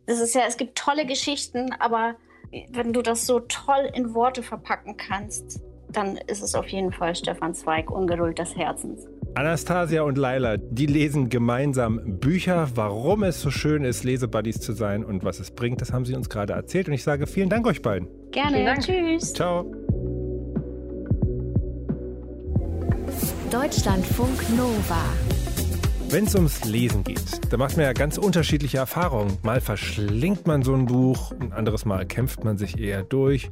es 0.05 0.19
ist 0.19 0.35
ja, 0.35 0.41
es 0.47 0.57
gibt 0.57 0.77
tolle 0.77 1.05
Geschichten, 1.05 1.71
aber 1.79 2.15
wenn 2.71 2.93
du 2.93 3.01
das 3.01 3.25
so 3.25 3.39
toll 3.41 3.89
in 3.93 4.13
Worte 4.13 4.43
verpacken 4.43 4.97
kannst, 4.97 5.61
dann 5.91 6.17
ist 6.27 6.41
es 6.41 6.55
auf 6.55 6.67
jeden 6.67 6.91
Fall 6.91 7.15
Stefan 7.15 7.53
Zweig, 7.53 7.89
Ungeduld 7.89 8.37
des 8.37 8.55
Herzens. 8.55 9.07
Anastasia 9.35 10.01
und 10.01 10.17
Laila, 10.17 10.57
die 10.57 10.87
lesen 10.87 11.29
gemeinsam 11.29 12.19
Bücher, 12.19 12.67
warum 12.75 13.23
es 13.23 13.41
so 13.41 13.51
schön 13.51 13.83
ist, 13.83 14.03
Lesebuddies 14.03 14.59
zu 14.59 14.73
sein 14.73 15.05
und 15.05 15.23
was 15.23 15.39
es 15.39 15.51
bringt, 15.51 15.81
das 15.81 15.93
haben 15.93 16.05
sie 16.05 16.15
uns 16.15 16.29
gerade 16.29 16.53
erzählt. 16.53 16.87
Und 16.87 16.93
ich 16.93 17.03
sage 17.03 17.27
vielen 17.27 17.49
Dank 17.49 17.65
euch 17.67 17.81
beiden. 17.81 18.07
Gerne, 18.31 18.65
Dank. 18.65 18.81
tschüss. 18.81 19.33
Ciao. 19.33 19.71
Deutschlandfunk 23.51 24.47
Nova. 24.55 25.03
Wenn 26.09 26.25
es 26.25 26.35
ums 26.35 26.65
Lesen 26.65 27.03
geht, 27.03 27.51
da 27.51 27.57
macht 27.57 27.77
man 27.77 27.85
ja 27.87 27.93
ganz 27.93 28.19
unterschiedliche 28.19 28.77
Erfahrungen. 28.77 29.39
Mal 29.41 29.59
verschlingt 29.59 30.45
man 30.45 30.61
so 30.61 30.75
ein 30.75 30.85
Buch, 30.85 31.31
ein 31.39 31.51
anderes 31.51 31.83
Mal 31.83 32.05
kämpft 32.05 32.43
man 32.43 32.59
sich 32.59 32.79
eher 32.79 33.01
durch 33.01 33.49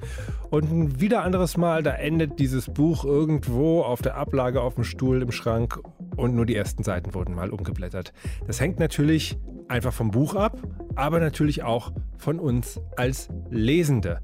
und 0.52 0.72
ein 0.72 1.02
wieder 1.02 1.24
anderes 1.24 1.58
Mal, 1.58 1.82
da 1.82 1.94
endet 1.94 2.38
dieses 2.38 2.72
Buch 2.72 3.06
irgendwo 3.06 3.82
auf 3.82 4.04
der 4.04 4.18
Ablage 4.18 4.62
auf 4.62 4.76
dem 4.76 4.84
Stuhl 4.84 5.24
im 5.24 5.32
Schrank 5.32 5.80
und 6.16 6.36
nur 6.36 6.46
die 6.46 6.56
ersten 6.56 6.84
Seiten 6.84 7.16
wurden 7.16 7.34
mal 7.34 7.50
umgeblättert. 7.50 8.14
Das 8.46 8.62
hängt 8.62 8.80
natürlich 8.80 9.40
einfach 9.68 9.94
vom 9.94 10.12
Buch 10.12 10.36
ab, 10.36 10.60
aber 10.96 11.20
natürlich 11.20 11.64
auch 11.64 11.92
von 12.20 12.40
uns 12.40 12.80
als 12.96 13.30
Lesende. 13.50 14.22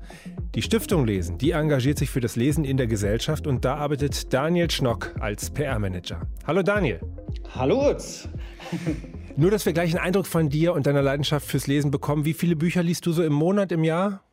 Die 0.56 0.62
Stiftung 0.62 1.08
Lesen, 1.08 1.40
die 1.40 1.50
engagiert 1.50 1.98
sich 1.98 2.12
für 2.12 2.20
das 2.20 2.36
Lesen 2.36 2.64
in 2.64 2.78
der 2.78 2.86
Gesellschaft 2.86 3.48
und 3.48 3.66
da 3.66 3.74
arbeitet 3.78 4.32
Daniel 4.32 4.70
Schnock 4.70 5.12
als 5.20 5.50
PR-Manager. 5.50 6.22
Hallo 6.46 6.62
Daniel. 6.62 7.00
Hallo 7.56 7.90
Utz. 7.90 8.30
Nur, 9.36 9.50
dass 9.50 9.66
wir 9.66 9.74
gleich 9.74 9.90
einen 9.90 10.06
Eindruck 10.06 10.28
von 10.28 10.50
dir 10.50 10.74
und 10.74 10.86
deiner 10.86 11.02
Leidenschaft 11.02 11.48
fürs 11.48 11.66
Lesen 11.66 11.90
bekommen. 11.90 12.24
Wie 12.26 12.36
viele 12.36 12.56
Bücher 12.56 12.84
liest 12.84 13.08
du 13.08 13.14
so 13.14 13.24
im 13.24 13.34
Monat, 13.34 13.72
im 13.72 13.84
Jahr? 13.84 14.24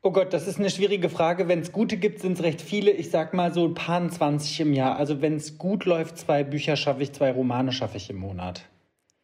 Oh 0.00 0.10
Gott, 0.10 0.32
das 0.32 0.48
ist 0.48 0.58
eine 0.58 0.70
schwierige 0.70 1.10
Frage. 1.10 1.48
Wenn 1.48 1.60
es 1.60 1.70
gute 1.70 1.98
gibt, 1.98 2.20
sind 2.20 2.38
es 2.38 2.42
recht 2.42 2.62
viele. 2.62 2.90
Ich 2.90 3.10
sag 3.10 3.34
mal 3.34 3.52
so 3.52 3.66
ein 3.66 3.74
paar 3.74 4.08
20 4.08 4.60
im 4.60 4.72
Jahr. 4.72 4.96
Also 4.96 5.20
wenn 5.20 5.36
es 5.36 5.58
gut 5.58 5.84
läuft, 5.84 6.16
zwei 6.16 6.44
Bücher 6.44 6.76
schaffe 6.76 7.02
ich, 7.02 7.12
zwei 7.12 7.30
Romane 7.30 7.72
schaffe 7.72 7.98
ich 7.98 8.08
im 8.08 8.16
Monat. 8.16 8.66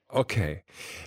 Okay. 0.08 0.62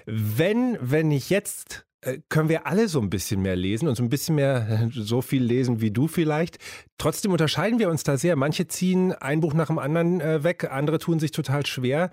Wenn, 0.07 0.79
wenn 0.81 1.11
ich 1.11 1.29
jetzt 1.29 1.86
können 2.29 2.49
wir 2.49 2.67
alle 2.67 2.87
so 2.87 3.01
ein 3.01 3.09
bisschen 3.09 3.41
mehr 3.41 3.55
lesen 3.55 3.87
und 3.87 3.95
so 3.95 4.03
ein 4.03 4.09
bisschen 4.09 4.35
mehr 4.35 4.89
so 4.93 5.21
viel 5.21 5.43
lesen 5.43 5.81
wie 5.81 5.91
du 5.91 6.07
vielleicht. 6.07 6.57
Trotzdem 6.97 7.31
unterscheiden 7.31 7.79
wir 7.79 7.89
uns 7.89 8.03
da 8.03 8.17
sehr. 8.17 8.35
Manche 8.35 8.67
ziehen 8.67 9.13
ein 9.13 9.39
Buch 9.39 9.53
nach 9.53 9.67
dem 9.67 9.79
anderen 9.79 10.21
äh, 10.21 10.43
weg, 10.43 10.69
andere 10.71 10.99
tun 10.99 11.19
sich 11.19 11.31
total 11.31 11.65
schwer. 11.65 12.11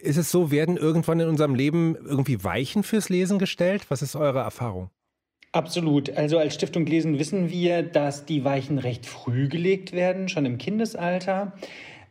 Ist 0.00 0.16
es 0.16 0.30
so, 0.30 0.50
werden 0.50 0.76
irgendwann 0.76 1.20
in 1.20 1.28
unserem 1.28 1.54
Leben 1.54 1.94
irgendwie 1.94 2.42
Weichen 2.42 2.82
fürs 2.82 3.08
Lesen 3.08 3.38
gestellt? 3.38 3.86
Was 3.90 4.02
ist 4.02 4.16
eure 4.16 4.40
Erfahrung? 4.40 4.90
Absolut. 5.52 6.10
Also 6.10 6.38
als 6.38 6.54
Stiftung 6.54 6.86
Lesen 6.86 7.18
wissen 7.18 7.50
wir, 7.50 7.82
dass 7.82 8.24
die 8.24 8.44
Weichen 8.44 8.78
recht 8.78 9.04
früh 9.04 9.48
gelegt 9.48 9.92
werden, 9.92 10.28
schon 10.28 10.46
im 10.46 10.58
Kindesalter. 10.58 11.52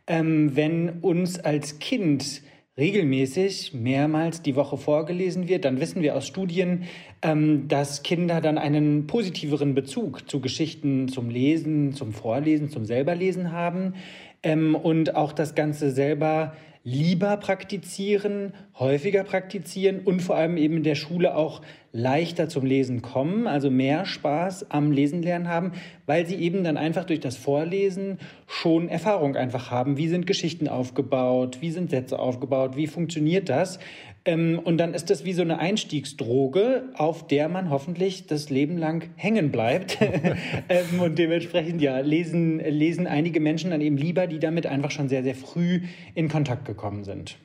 Ähm, 0.06 0.54
wenn 0.56 1.00
uns 1.00 1.38
als 1.38 1.78
Kind 1.78 2.42
regelmäßig 2.76 3.74
mehrmals 3.74 4.42
die 4.42 4.56
Woche 4.56 4.76
vorgelesen 4.76 5.48
wird, 5.48 5.64
dann 5.64 5.80
wissen 5.80 6.02
wir 6.02 6.16
aus 6.16 6.26
Studien, 6.26 6.84
ähm, 7.22 7.68
dass 7.68 8.02
Kinder 8.02 8.40
dann 8.40 8.58
einen 8.58 9.06
positiveren 9.06 9.74
Bezug 9.74 10.28
zu 10.30 10.40
Geschichten, 10.40 11.08
zum 11.08 11.30
Lesen, 11.30 11.92
zum 11.92 12.12
Vorlesen, 12.12 12.70
zum 12.70 12.84
Selberlesen 12.84 13.52
haben 13.52 13.94
ähm, 14.42 14.74
und 14.74 15.16
auch 15.16 15.32
das 15.32 15.54
Ganze 15.54 15.90
selber 15.90 16.54
lieber 16.82 17.36
praktizieren, 17.36 18.54
häufiger 18.78 19.24
praktizieren 19.24 20.00
und 20.00 20.22
vor 20.22 20.36
allem 20.36 20.56
eben 20.56 20.78
in 20.78 20.82
der 20.82 20.94
Schule 20.94 21.36
auch 21.36 21.60
leichter 21.92 22.48
zum 22.48 22.64
Lesen 22.64 23.02
kommen, 23.02 23.46
also 23.46 23.70
mehr 23.70 24.04
Spaß 24.06 24.70
am 24.70 24.92
Lesen 24.92 25.22
lernen 25.22 25.48
haben, 25.48 25.72
weil 26.06 26.24
sie 26.26 26.36
eben 26.36 26.62
dann 26.62 26.76
einfach 26.76 27.04
durch 27.04 27.20
das 27.20 27.36
Vorlesen 27.36 28.18
schon 28.46 28.88
Erfahrung 28.88 29.36
einfach 29.36 29.70
haben. 29.70 29.96
Wie 29.96 30.08
sind 30.08 30.26
Geschichten 30.26 30.68
aufgebaut? 30.68 31.58
Wie 31.60 31.70
sind 31.70 31.90
Sätze 31.90 32.18
aufgebaut? 32.18 32.76
Wie 32.76 32.86
funktioniert 32.86 33.48
das? 33.48 33.80
Ähm, 34.24 34.60
und 34.62 34.78
dann 34.78 34.94
ist 34.94 35.10
das 35.10 35.24
wie 35.24 35.32
so 35.32 35.42
eine 35.42 35.58
Einstiegsdroge, 35.58 36.84
auf 36.94 37.26
der 37.26 37.48
man 37.48 37.70
hoffentlich 37.70 38.26
das 38.26 38.50
Leben 38.50 38.76
lang 38.76 39.10
hängen 39.16 39.50
bleibt. 39.50 39.98
ähm, 40.68 41.00
und 41.00 41.18
dementsprechend, 41.18 41.80
ja, 41.82 42.00
lesen, 42.00 42.60
lesen 42.60 43.06
einige 43.06 43.40
Menschen 43.40 43.70
dann 43.70 43.80
eben 43.80 43.96
lieber, 43.96 44.26
die 44.26 44.38
damit 44.38 44.66
einfach 44.66 44.90
schon 44.90 45.08
sehr, 45.08 45.22
sehr 45.22 45.34
früh 45.34 45.82
in 46.14 46.28
Kontakt 46.28 46.66
gekommen 46.66 47.02
sind. 47.02 47.36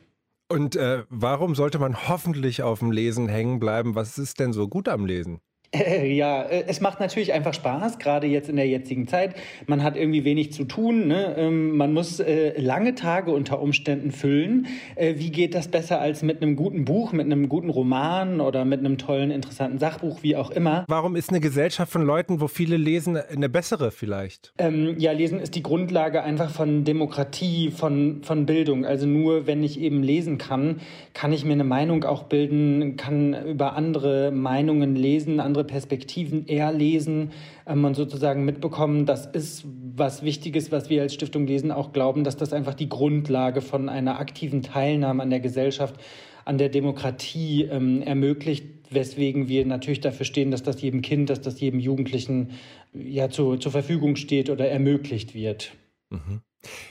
Und 0.48 0.76
äh, 0.76 1.06
warum 1.10 1.56
sollte 1.56 1.80
man 1.80 2.08
hoffentlich 2.08 2.62
auf 2.62 2.80
dem 2.80 2.92
Lesen 2.92 3.28
hängen 3.28 3.60
bleiben? 3.60 3.96
Was 3.96 4.18
ist 4.20 4.40
denn 4.40 4.54
so 4.54 4.68
gut 4.68 4.88
am 4.88 5.06
Lesen? 5.06 5.42
Ja, 5.74 6.44
äh, 6.44 6.66
es 6.68 6.82
macht 6.82 7.00
natürlich 7.00 7.34
einfach 7.34 7.54
Spaß, 7.54 8.00
gerade 8.00 8.28
jetzt 8.28 8.50
in 8.50 8.56
der 8.56 8.68
jetzigen 8.68 9.08
Zeit. 9.08 9.36
Man 9.68 9.84
hat 9.84 9.98
irgendwie 9.98 10.24
wenig 10.24 10.54
zu 10.54 10.66
tun. 10.66 11.08
Ne? 11.08 11.36
Ähm, 11.38 11.76
man 11.78 11.94
muss 11.94 12.20
äh, 12.20 12.60
lange 12.60 12.96
Tage 12.96 13.32
unter 13.32 13.62
Umständen 13.62 14.12
füllen. 14.12 14.68
Äh, 14.96 15.16
wie 15.18 15.32
geht 15.32 15.56
das 15.56 15.68
besser 15.68 16.00
als 16.00 16.24
mit 16.24 16.42
einem 16.42 16.56
guten 16.56 16.86
Buch, 16.86 17.12
mit 17.12 17.26
einem 17.26 17.50
guten 17.50 17.70
Roman 17.70 18.42
oder 18.42 18.66
mit 18.66 18.80
einem 18.80 18.98
tollen, 18.98 19.32
interessanten 19.32 19.80
Sachbuch, 19.80 20.24
wie 20.24 20.36
auch 20.36 20.52
immer? 20.52 20.86
Warum 20.88 21.16
ist 21.16 21.30
eine 21.30 21.40
Gesellschaft 21.40 21.92
von 21.92 22.06
Leuten, 22.06 22.42
wo 22.42 22.48
viele 22.48 22.78
lesen, 22.78 23.18
eine 23.18 23.50
bessere 23.50 23.92
vielleicht? 23.92 24.54
Ähm, 24.58 24.96
ja, 24.98 25.12
Lesen 25.12 25.40
ist 25.40 25.56
die 25.56 25.64
Grundlage 25.64 26.24
einfach 26.24 26.50
von 26.50 26.84
Demokratie, 26.84 27.72
von, 27.72 28.22
von 28.24 28.46
Bildung. 28.46 28.86
Also 28.86 29.08
nur 29.08 29.48
wenn 29.48 29.64
ich 29.64 29.80
eben 29.80 30.04
lesen 30.04 30.38
kann, 30.38 30.82
kann 31.14 31.34
ich 31.34 31.46
mir 31.46 31.54
eine 31.54 31.64
Meinung 31.64 32.04
auch 32.04 32.24
bilden, 32.24 32.98
kann 32.98 33.36
über 33.46 33.76
andere 33.76 34.32
Meinungen 34.32 34.96
lesen, 34.96 35.40
andere 35.40 35.55
Perspektiven 35.64 36.46
eher 36.48 36.72
lesen 36.72 37.32
ähm, 37.66 37.86
und 37.86 37.96
sozusagen 37.96 38.46
mitbekommen, 38.46 39.06
das 39.06 39.26
ist 39.26 39.66
was 39.96 40.24
Wichtiges, 40.24 40.72
was 40.72 40.90
wir 40.90 41.02
als 41.02 41.14
Stiftung 41.14 41.48
Lesen 41.48 41.72
auch 41.72 41.94
glauben, 41.94 42.24
dass 42.24 42.38
das 42.38 42.54
einfach 42.54 42.74
die 42.74 42.90
Grundlage 42.90 43.62
von 43.62 43.90
einer 43.90 44.20
aktiven 44.20 44.62
Teilnahme 44.62 45.24
an 45.24 45.30
der 45.30 45.40
Gesellschaft, 45.40 45.96
an 46.44 46.58
der 46.58 46.70
Demokratie 46.70 47.64
ähm, 47.64 48.02
ermöglicht, 48.02 48.66
weswegen 48.92 49.48
wir 49.48 49.66
natürlich 49.66 50.02
dafür 50.02 50.26
stehen, 50.26 50.52
dass 50.52 50.64
das 50.64 50.82
jedem 50.82 51.02
Kind, 51.02 51.30
dass 51.30 51.42
das 51.42 51.60
jedem 51.60 51.80
Jugendlichen 51.80 52.52
ja 52.94 53.30
zu, 53.30 53.58
zur 53.58 53.72
Verfügung 53.72 54.16
steht 54.16 54.50
oder 54.50 54.68
ermöglicht 54.68 55.34
wird. 55.34 55.74
Mhm. 56.10 56.42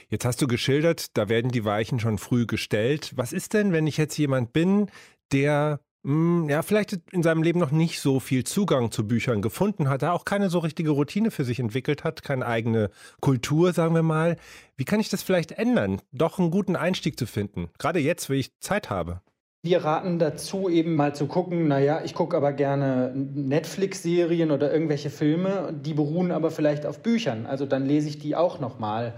Jetzt 0.09 0.25
hast 0.25 0.41
du 0.41 0.47
geschildert, 0.47 1.17
da 1.17 1.29
werden 1.29 1.51
die 1.51 1.65
Weichen 1.65 1.99
schon 1.99 2.17
früh 2.17 2.45
gestellt. 2.45 3.11
Was 3.15 3.33
ist 3.33 3.53
denn, 3.53 3.71
wenn 3.73 3.87
ich 3.87 3.97
jetzt 3.97 4.17
jemand 4.17 4.53
bin, 4.53 4.87
der 5.31 5.79
ja, 6.07 6.61
vielleicht 6.61 6.99
in 7.11 7.23
seinem 7.23 7.41
Leben 7.41 7.59
noch 7.59 7.71
nicht 7.71 7.99
so 7.99 8.19
viel 8.19 8.43
Zugang 8.43 8.91
zu 8.91 9.07
Büchern 9.07 9.41
gefunden 9.41 9.89
hat, 9.89 10.03
er 10.03 10.13
auch 10.13 10.23
keine 10.23 10.51
so 10.51 10.59
richtige 10.59 10.91
Routine 10.91 11.31
für 11.31 11.43
sich 11.43 11.59
entwickelt 11.59 12.03
hat, 12.03 12.21
keine 12.21 12.45
eigene 12.45 12.91
Kultur, 13.21 13.73
sagen 13.73 13.95
wir 13.95 14.03
mal. 14.03 14.37
Wie 14.77 14.85
kann 14.85 14.99
ich 14.99 15.09
das 15.09 15.23
vielleicht 15.23 15.53
ändern, 15.53 16.01
doch 16.11 16.37
einen 16.37 16.51
guten 16.51 16.75
Einstieg 16.75 17.17
zu 17.17 17.25
finden? 17.25 17.69
Gerade 17.79 17.99
jetzt, 17.99 18.29
wo 18.29 18.33
ich 18.33 18.51
Zeit 18.59 18.91
habe. 18.91 19.21
Wir 19.63 19.83
raten 19.83 20.19
dazu, 20.19 20.69
eben 20.69 20.95
mal 20.95 21.15
zu 21.15 21.25
gucken, 21.25 21.67
naja, 21.67 22.01
ich 22.05 22.13
gucke 22.13 22.37
aber 22.37 22.53
gerne 22.53 23.11
Netflix-Serien 23.15 24.51
oder 24.51 24.71
irgendwelche 24.71 25.09
Filme, 25.09 25.73
die 25.73 25.95
beruhen 25.95 26.31
aber 26.31 26.51
vielleicht 26.51 26.85
auf 26.85 26.99
Büchern. 26.99 27.47
Also 27.47 27.65
dann 27.65 27.83
lese 27.83 28.09
ich 28.09 28.19
die 28.19 28.35
auch 28.35 28.59
nochmal 28.59 29.15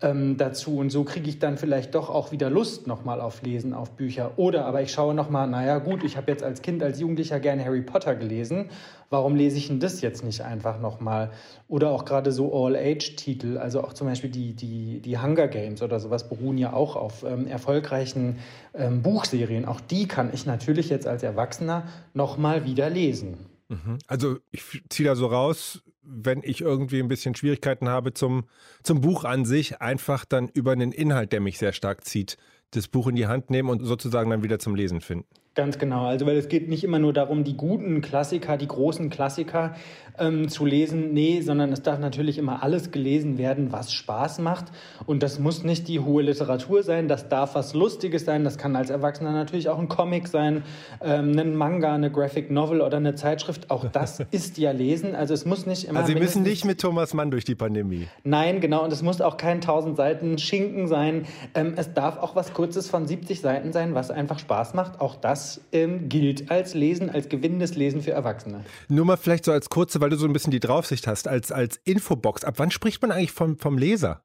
ähm, 0.00 0.36
dazu. 0.36 0.78
Und 0.78 0.90
so 0.90 1.04
kriege 1.04 1.28
ich 1.28 1.38
dann 1.38 1.58
vielleicht 1.58 1.94
doch 1.94 2.10
auch 2.10 2.32
wieder 2.32 2.50
Lust 2.50 2.86
nochmal 2.86 3.20
auf 3.20 3.42
Lesen, 3.42 3.74
auf 3.74 3.92
Bücher. 3.92 4.32
Oder 4.36 4.64
aber 4.66 4.82
ich 4.82 4.92
schaue 4.92 5.14
nochmal, 5.14 5.48
naja 5.48 5.78
gut, 5.78 6.04
ich 6.04 6.16
habe 6.16 6.30
jetzt 6.30 6.42
als 6.42 6.62
Kind, 6.62 6.82
als 6.82 7.00
Jugendlicher 7.00 7.40
gerne 7.40 7.64
Harry 7.64 7.82
Potter 7.82 8.14
gelesen. 8.14 8.70
Warum 9.10 9.36
lese 9.36 9.56
ich 9.56 9.68
denn 9.68 9.80
das 9.80 10.00
jetzt 10.00 10.22
nicht 10.22 10.42
einfach 10.42 10.80
nochmal? 10.80 11.30
Oder 11.66 11.90
auch 11.90 12.04
gerade 12.04 12.30
so 12.30 12.52
All-Age-Titel, 12.54 13.56
also 13.56 13.82
auch 13.82 13.92
zum 13.92 14.06
Beispiel 14.06 14.30
die, 14.30 14.52
die, 14.52 15.00
die 15.00 15.18
Hunger 15.18 15.48
Games 15.48 15.82
oder 15.82 15.98
sowas 15.98 16.28
beruhen 16.28 16.58
ja 16.58 16.72
auch 16.72 16.94
auf 16.94 17.24
ähm, 17.24 17.46
erfolgreichen 17.46 18.38
ähm, 18.74 19.02
Buchserien. 19.02 19.64
Auch 19.64 19.80
die 19.80 20.06
kann 20.06 20.30
ich 20.32 20.46
natürlich 20.46 20.90
jetzt 20.90 21.06
als 21.06 21.22
Erwachsener 21.22 21.84
nochmal 22.12 22.64
wieder 22.64 22.90
lesen. 22.90 23.38
Mhm. 23.68 23.98
Also 24.06 24.36
ich 24.50 24.62
ziehe 24.88 25.08
da 25.08 25.14
so 25.14 25.26
raus, 25.26 25.82
wenn 26.10 26.42
ich 26.42 26.60
irgendwie 26.60 27.00
ein 27.00 27.08
bisschen 27.08 27.34
Schwierigkeiten 27.34 27.88
habe 27.88 28.14
zum, 28.14 28.44
zum 28.82 29.00
Buch 29.00 29.24
an 29.24 29.44
sich, 29.44 29.80
einfach 29.80 30.24
dann 30.24 30.48
über 30.48 30.72
einen 30.72 30.92
Inhalt, 30.92 31.32
der 31.32 31.40
mich 31.40 31.58
sehr 31.58 31.72
stark 31.72 32.04
zieht, 32.04 32.38
das 32.70 32.88
Buch 32.88 33.06
in 33.08 33.16
die 33.16 33.26
Hand 33.26 33.50
nehmen 33.50 33.68
und 33.68 33.84
sozusagen 33.84 34.30
dann 34.30 34.42
wieder 34.42 34.58
zum 34.58 34.74
Lesen 34.74 35.00
finden. 35.00 35.26
Ganz 35.58 35.76
genau. 35.76 36.06
Also, 36.06 36.24
weil 36.24 36.36
es 36.36 36.46
geht 36.46 36.68
nicht 36.68 36.84
immer 36.84 37.00
nur 37.00 37.12
darum, 37.12 37.42
die 37.42 37.56
guten 37.56 38.00
Klassiker, 38.00 38.56
die 38.56 38.68
großen 38.68 39.10
Klassiker 39.10 39.74
ähm, 40.16 40.48
zu 40.48 40.64
lesen. 40.64 41.12
Nee, 41.12 41.40
sondern 41.40 41.72
es 41.72 41.82
darf 41.82 41.98
natürlich 41.98 42.38
immer 42.38 42.62
alles 42.62 42.92
gelesen 42.92 43.38
werden, 43.38 43.72
was 43.72 43.92
Spaß 43.92 44.38
macht. 44.38 44.66
Und 45.04 45.24
das 45.24 45.40
muss 45.40 45.64
nicht 45.64 45.88
die 45.88 45.98
hohe 45.98 46.22
Literatur 46.22 46.84
sein. 46.84 47.08
Das 47.08 47.28
darf 47.28 47.56
was 47.56 47.74
Lustiges 47.74 48.24
sein. 48.24 48.44
Das 48.44 48.56
kann 48.56 48.76
als 48.76 48.88
Erwachsener 48.88 49.32
natürlich 49.32 49.68
auch 49.68 49.80
ein 49.80 49.88
Comic 49.88 50.28
sein, 50.28 50.62
ähm, 51.00 51.36
ein 51.36 51.56
Manga, 51.56 51.92
eine 51.92 52.12
Graphic 52.12 52.52
Novel 52.52 52.80
oder 52.80 52.98
eine 52.98 53.16
Zeitschrift. 53.16 53.68
Auch 53.68 53.84
das 53.86 54.20
ist 54.30 54.58
ja 54.58 54.70
Lesen. 54.70 55.16
Also, 55.16 55.34
es 55.34 55.44
muss 55.44 55.66
nicht 55.66 55.88
immer. 55.88 55.98
Also, 55.98 56.12
Sie 56.12 56.18
müssen 56.20 56.44
nicht 56.44 56.66
mit 56.66 56.80
Thomas 56.80 57.14
Mann 57.14 57.32
durch 57.32 57.44
die 57.44 57.56
Pandemie. 57.56 58.06
Nein, 58.22 58.60
genau. 58.60 58.84
Und 58.84 58.92
es 58.92 59.02
muss 59.02 59.20
auch 59.20 59.36
kein 59.36 59.56
1000 59.56 59.96
Seiten 59.96 60.38
Schinken 60.38 60.86
sein. 60.86 61.26
Ähm, 61.54 61.72
es 61.74 61.94
darf 61.94 62.18
auch 62.18 62.36
was 62.36 62.54
Kurzes 62.54 62.88
von 62.88 63.08
70 63.08 63.40
Seiten 63.40 63.72
sein, 63.72 63.96
was 63.96 64.12
einfach 64.12 64.38
Spaß 64.38 64.74
macht. 64.74 65.00
Auch 65.00 65.16
das 65.16 65.47
ähm, 65.72 66.08
gilt 66.08 66.50
als 66.50 66.74
Lesen, 66.74 67.10
als 67.10 67.28
gewinnendes 67.28 67.74
Lesen 67.74 68.02
für 68.02 68.12
Erwachsene. 68.12 68.64
Nur 68.88 69.04
mal 69.04 69.16
vielleicht 69.16 69.44
so 69.44 69.52
als 69.52 69.68
kurze, 69.68 70.00
weil 70.00 70.10
du 70.10 70.16
so 70.16 70.26
ein 70.26 70.32
bisschen 70.32 70.50
die 70.50 70.60
Draufsicht 70.60 71.06
hast, 71.06 71.28
als, 71.28 71.52
als 71.52 71.80
Infobox. 71.84 72.44
Ab 72.44 72.54
wann 72.58 72.70
spricht 72.70 73.00
man 73.02 73.10
eigentlich 73.10 73.32
vom, 73.32 73.58
vom 73.58 73.78
Leser? 73.78 74.22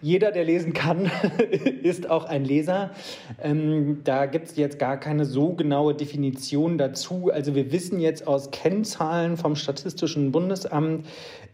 Jeder, 0.00 0.30
der 0.30 0.44
lesen 0.44 0.74
kann, 0.74 1.10
ist 1.82 2.08
auch 2.08 2.24
ein 2.26 2.44
Leser. 2.44 2.92
Ähm, 3.42 4.02
da 4.04 4.26
gibt 4.26 4.48
es 4.48 4.56
jetzt 4.56 4.78
gar 4.78 5.00
keine 5.00 5.24
so 5.24 5.54
genaue 5.54 5.94
Definition 5.94 6.78
dazu. 6.78 7.30
Also 7.32 7.56
wir 7.56 7.72
wissen 7.72 7.98
jetzt 7.98 8.28
aus 8.28 8.52
Kennzahlen 8.52 9.36
vom 9.36 9.56
Statistischen 9.56 10.30
Bundesamt, 10.30 11.06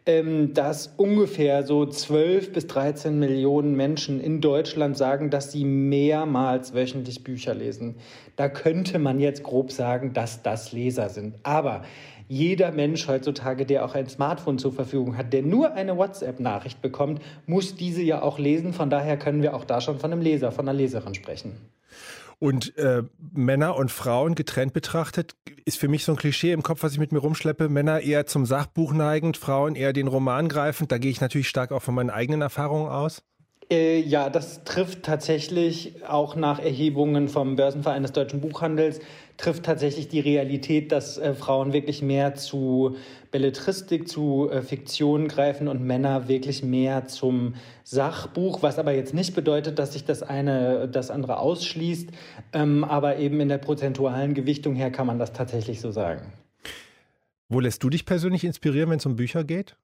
ähm, 0.05 0.53
dass 0.53 0.89
ungefähr 0.99 1.63
so 1.63 1.87
12 1.87 2.53
bis 2.53 2.67
13 2.67 3.19
Millionen 3.19 3.77
Menschen 3.77 4.21
in 4.21 4.43
Deutschland 4.43 4.99
sagen, 4.99 5.31
dass 5.31 5.51
sie 5.51 5.65
mehrmals 5.65 6.75
wöchentlich 6.75 7.25
Bücher 7.25 7.55
lesen. 7.55 7.97
Da 8.37 8.51
könnte 8.51 8.99
man 8.99 9.21
jetzt 9.21 9.43
grob 9.43 9.73
sagen, 9.73 10.13
dass 10.13 10.43
das 10.43 10.73
Leser 10.73 11.09
sind. 11.09 11.37
Aber 11.45 11.83
jeder 12.31 12.71
Mensch 12.71 13.09
heutzutage, 13.09 13.67
der 13.67 13.85
auch 13.85 13.97
ein 13.97 14.09
Smartphone 14.09 14.57
zur 14.57 14.73
Verfügung 14.73 15.17
hat, 15.17 15.33
der 15.33 15.43
nur 15.43 15.75
eine 15.75 15.97
WhatsApp-Nachricht 15.97 16.81
bekommt, 16.81 17.21
muss 17.47 17.75
diese 17.75 18.03
ja 18.03 18.23
auch 18.23 18.39
lesen. 18.39 18.73
Von 18.73 18.89
daher 18.89 19.17
können 19.17 19.43
wir 19.43 19.53
auch 19.53 19.65
da 19.65 19.81
schon 19.81 19.99
von 19.99 20.13
einem 20.13 20.23
Leser, 20.23 20.53
von 20.53 20.69
einer 20.69 20.79
Leserin 20.79 21.15
sprechen. 21.15 21.57
Und 22.39 22.79
äh, 22.79 23.03
Männer 23.33 23.75
und 23.75 23.91
Frauen 23.91 24.37
getrennt 24.37 24.73
betrachtet, 24.73 25.35
ist 25.65 25.81
für 25.81 25.89
mich 25.89 26.05
so 26.05 26.13
ein 26.13 26.19
Klischee 26.19 26.53
im 26.53 26.63
Kopf, 26.63 26.85
was 26.85 26.93
ich 26.93 27.01
mit 27.01 27.11
mir 27.11 27.19
rumschleppe. 27.19 27.69
Männer 27.69 28.01
eher 28.01 28.27
zum 28.27 28.47
Sachbuch 28.47 28.93
neigend, 28.93 29.37
Frauen 29.37 29.75
eher 29.75 29.93
den 29.93 30.07
Roman 30.07 30.49
greifend. 30.49 30.93
Da 30.93 30.99
gehe 30.99 31.11
ich 31.11 31.21
natürlich 31.21 31.49
stark 31.49 31.73
auch 31.73 31.83
von 31.83 31.97
meinen 31.97 32.11
eigenen 32.11 32.43
Erfahrungen 32.43 32.89
aus. 32.89 33.25
Äh, 33.71 34.01
ja, 34.01 34.31
das 34.31 34.65
trifft 34.65 35.05
tatsächlich 35.05 36.05
auch 36.05 36.35
nach 36.35 36.59
Erhebungen 36.59 37.29
vom 37.29 37.55
Börsenverein 37.55 38.03
des 38.03 38.11
deutschen 38.13 38.41
Buchhandels, 38.41 39.01
trifft 39.37 39.63
tatsächlich 39.63 40.09
die 40.09 40.19
Realität, 40.19 40.91
dass 40.91 41.19
äh, 41.19 41.35
Frauen 41.35 41.73
wirklich 41.73 42.03
mehr 42.03 42.35
zu 42.35 42.97
Belletristik, 43.31 44.09
zu 44.09 44.51
äh, 44.51 44.63
Fiktion 44.63 45.29
greifen 45.29 45.69
und 45.69 45.85
Männer 45.85 46.27
wirklich 46.27 46.65
mehr 46.65 47.07
zum 47.07 47.55
Sachbuch, 47.85 48.61
was 48.63 48.81
aber 48.81 48.93
jetzt 48.93 49.15
nicht 49.15 49.37
bedeutet, 49.37 49.79
dass 49.79 49.93
sich 49.93 50.05
das 50.05 50.25
eine 50.25 50.89
das 50.89 51.13
andere 51.13 51.39
ausschließt, 51.39 52.11
ähm, 52.53 52.83
aber 52.83 53.19
eben 53.19 53.41
in 53.41 53.49
der 53.49 53.59
prozentualen 53.59 54.35
Gewichtung 54.35 54.75
her 54.75 54.91
kann 54.91 55.07
man 55.07 55.21
das 55.21 55.33
tatsächlich 55.33 55.81
so 55.81 55.93
sagen. 55.93 56.33
Wo 57.49 57.61
lässt 57.61 57.85
du 57.85 57.91
dich 57.91 58.05
persönlich 58.05 58.43
inspirieren, 58.43 58.91
wenn 58.91 58.99
es 58.99 59.07
um 59.07 59.15
Bücher 59.15 59.45
geht? 59.45 59.77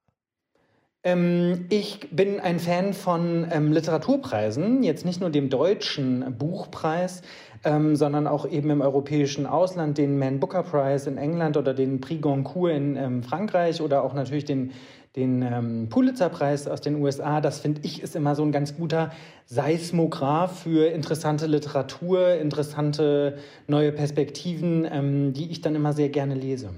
Ähm, 1.07 1.67
ich 1.69 2.09
bin 2.11 2.41
ein 2.41 2.59
Fan 2.59 2.93
von 2.93 3.47
ähm, 3.53 3.71
Literaturpreisen, 3.71 4.83
jetzt 4.83 5.05
nicht 5.05 5.21
nur 5.21 5.31
dem 5.31 5.51
deutschen 5.51 6.37
Buchpreis, 6.37 7.23
ähm, 7.63 7.95
sondern 7.95 8.27
auch 8.27 8.45
eben 8.51 8.71
im 8.71 8.81
europäischen 8.81 9.47
Ausland, 9.47 9.99
den 9.99 10.19
Man 10.19 10.41
Booker 10.41 10.65
Prize 10.65 11.09
in 11.09 11.17
England 11.17 11.57
oder 11.57 11.75
den 11.75 12.01
Prix 12.01 12.21
Goncourt 12.21 12.73
in 12.73 12.97
ähm, 12.97 13.23
Frankreich 13.23 13.81
oder 13.81 14.03
auch 14.03 14.15
natürlich 14.15 14.47
den, 14.47 14.73
den 15.15 15.43
ähm, 15.43 15.89
Pulitzer-Preis 15.91 16.67
aus 16.67 16.81
den 16.81 17.01
USA. 17.01 17.41
Das 17.41 17.61
finde 17.61 17.83
ich 17.85 18.03
ist 18.03 18.17
immer 18.17 18.35
so 18.35 18.43
ein 18.43 18.51
ganz 18.51 18.77
guter 18.77 19.13
Seismograph 19.45 20.65
für 20.65 20.89
interessante 20.89 21.47
Literatur, 21.47 22.31
interessante 22.35 23.39
neue 23.69 23.93
Perspektiven, 23.93 24.85
ähm, 24.91 25.33
die 25.35 25.53
ich 25.53 25.61
dann 25.61 25.77
immer 25.77 25.93
sehr 25.93 26.09
gerne 26.09 26.35
lese. 26.35 26.71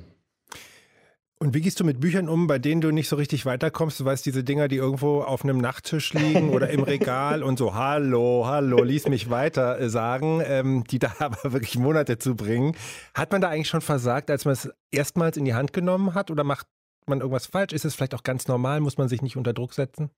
Und 1.40 1.54
wie 1.54 1.60
gehst 1.60 1.78
du 1.78 1.84
mit 1.84 2.00
Büchern 2.00 2.28
um, 2.28 2.48
bei 2.48 2.58
denen 2.58 2.80
du 2.80 2.90
nicht 2.90 3.08
so 3.08 3.14
richtig 3.14 3.46
weiterkommst? 3.46 4.00
Du 4.00 4.04
weißt, 4.04 4.26
diese 4.26 4.42
Dinger, 4.42 4.66
die 4.66 4.76
irgendwo 4.76 5.22
auf 5.22 5.44
einem 5.44 5.58
Nachttisch 5.58 6.12
liegen 6.12 6.50
oder 6.54 6.70
im 6.70 6.82
Regal 6.82 7.44
und 7.44 7.58
so, 7.58 7.74
hallo, 7.74 8.44
hallo, 8.46 8.82
lies 8.82 9.08
mich 9.08 9.30
weiter 9.30 9.78
äh, 9.78 9.88
sagen, 9.88 10.42
ähm, 10.44 10.82
die 10.90 10.98
da 10.98 11.12
aber 11.20 11.52
wirklich 11.52 11.78
Monate 11.78 12.18
zu 12.18 12.34
bringen. 12.34 12.74
Hat 13.14 13.30
man 13.30 13.40
da 13.40 13.50
eigentlich 13.50 13.68
schon 13.68 13.82
versagt, 13.82 14.32
als 14.32 14.46
man 14.46 14.54
es 14.54 14.68
erstmals 14.90 15.36
in 15.36 15.44
die 15.44 15.54
Hand 15.54 15.72
genommen 15.72 16.14
hat 16.14 16.32
oder 16.32 16.42
macht 16.42 16.66
man 17.06 17.20
irgendwas 17.20 17.46
falsch? 17.46 17.72
Ist 17.72 17.84
es 17.84 17.94
vielleicht 17.94 18.16
auch 18.16 18.24
ganz 18.24 18.48
normal? 18.48 18.80
Muss 18.80 18.98
man 18.98 19.08
sich 19.08 19.22
nicht 19.22 19.36
unter 19.36 19.52
Druck 19.52 19.74
setzen? 19.74 20.10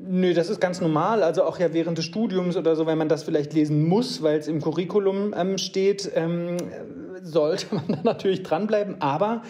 Nö, 0.00 0.32
das 0.32 0.48
ist 0.48 0.60
ganz 0.60 0.80
normal. 0.80 1.24
Also 1.24 1.42
auch 1.42 1.58
ja 1.58 1.72
während 1.72 1.98
des 1.98 2.04
Studiums 2.04 2.56
oder 2.56 2.76
so, 2.76 2.86
wenn 2.86 2.98
man 2.98 3.08
das 3.08 3.24
vielleicht 3.24 3.52
lesen 3.52 3.84
muss, 3.88 4.22
weil 4.22 4.38
es 4.38 4.46
im 4.46 4.60
Curriculum 4.62 5.34
ähm, 5.36 5.58
steht, 5.58 6.08
ähm, 6.14 6.56
sollte 7.20 7.66
man 7.74 7.84
da 7.88 7.98
natürlich 8.04 8.44
dranbleiben. 8.44 9.00
Aber 9.00 9.42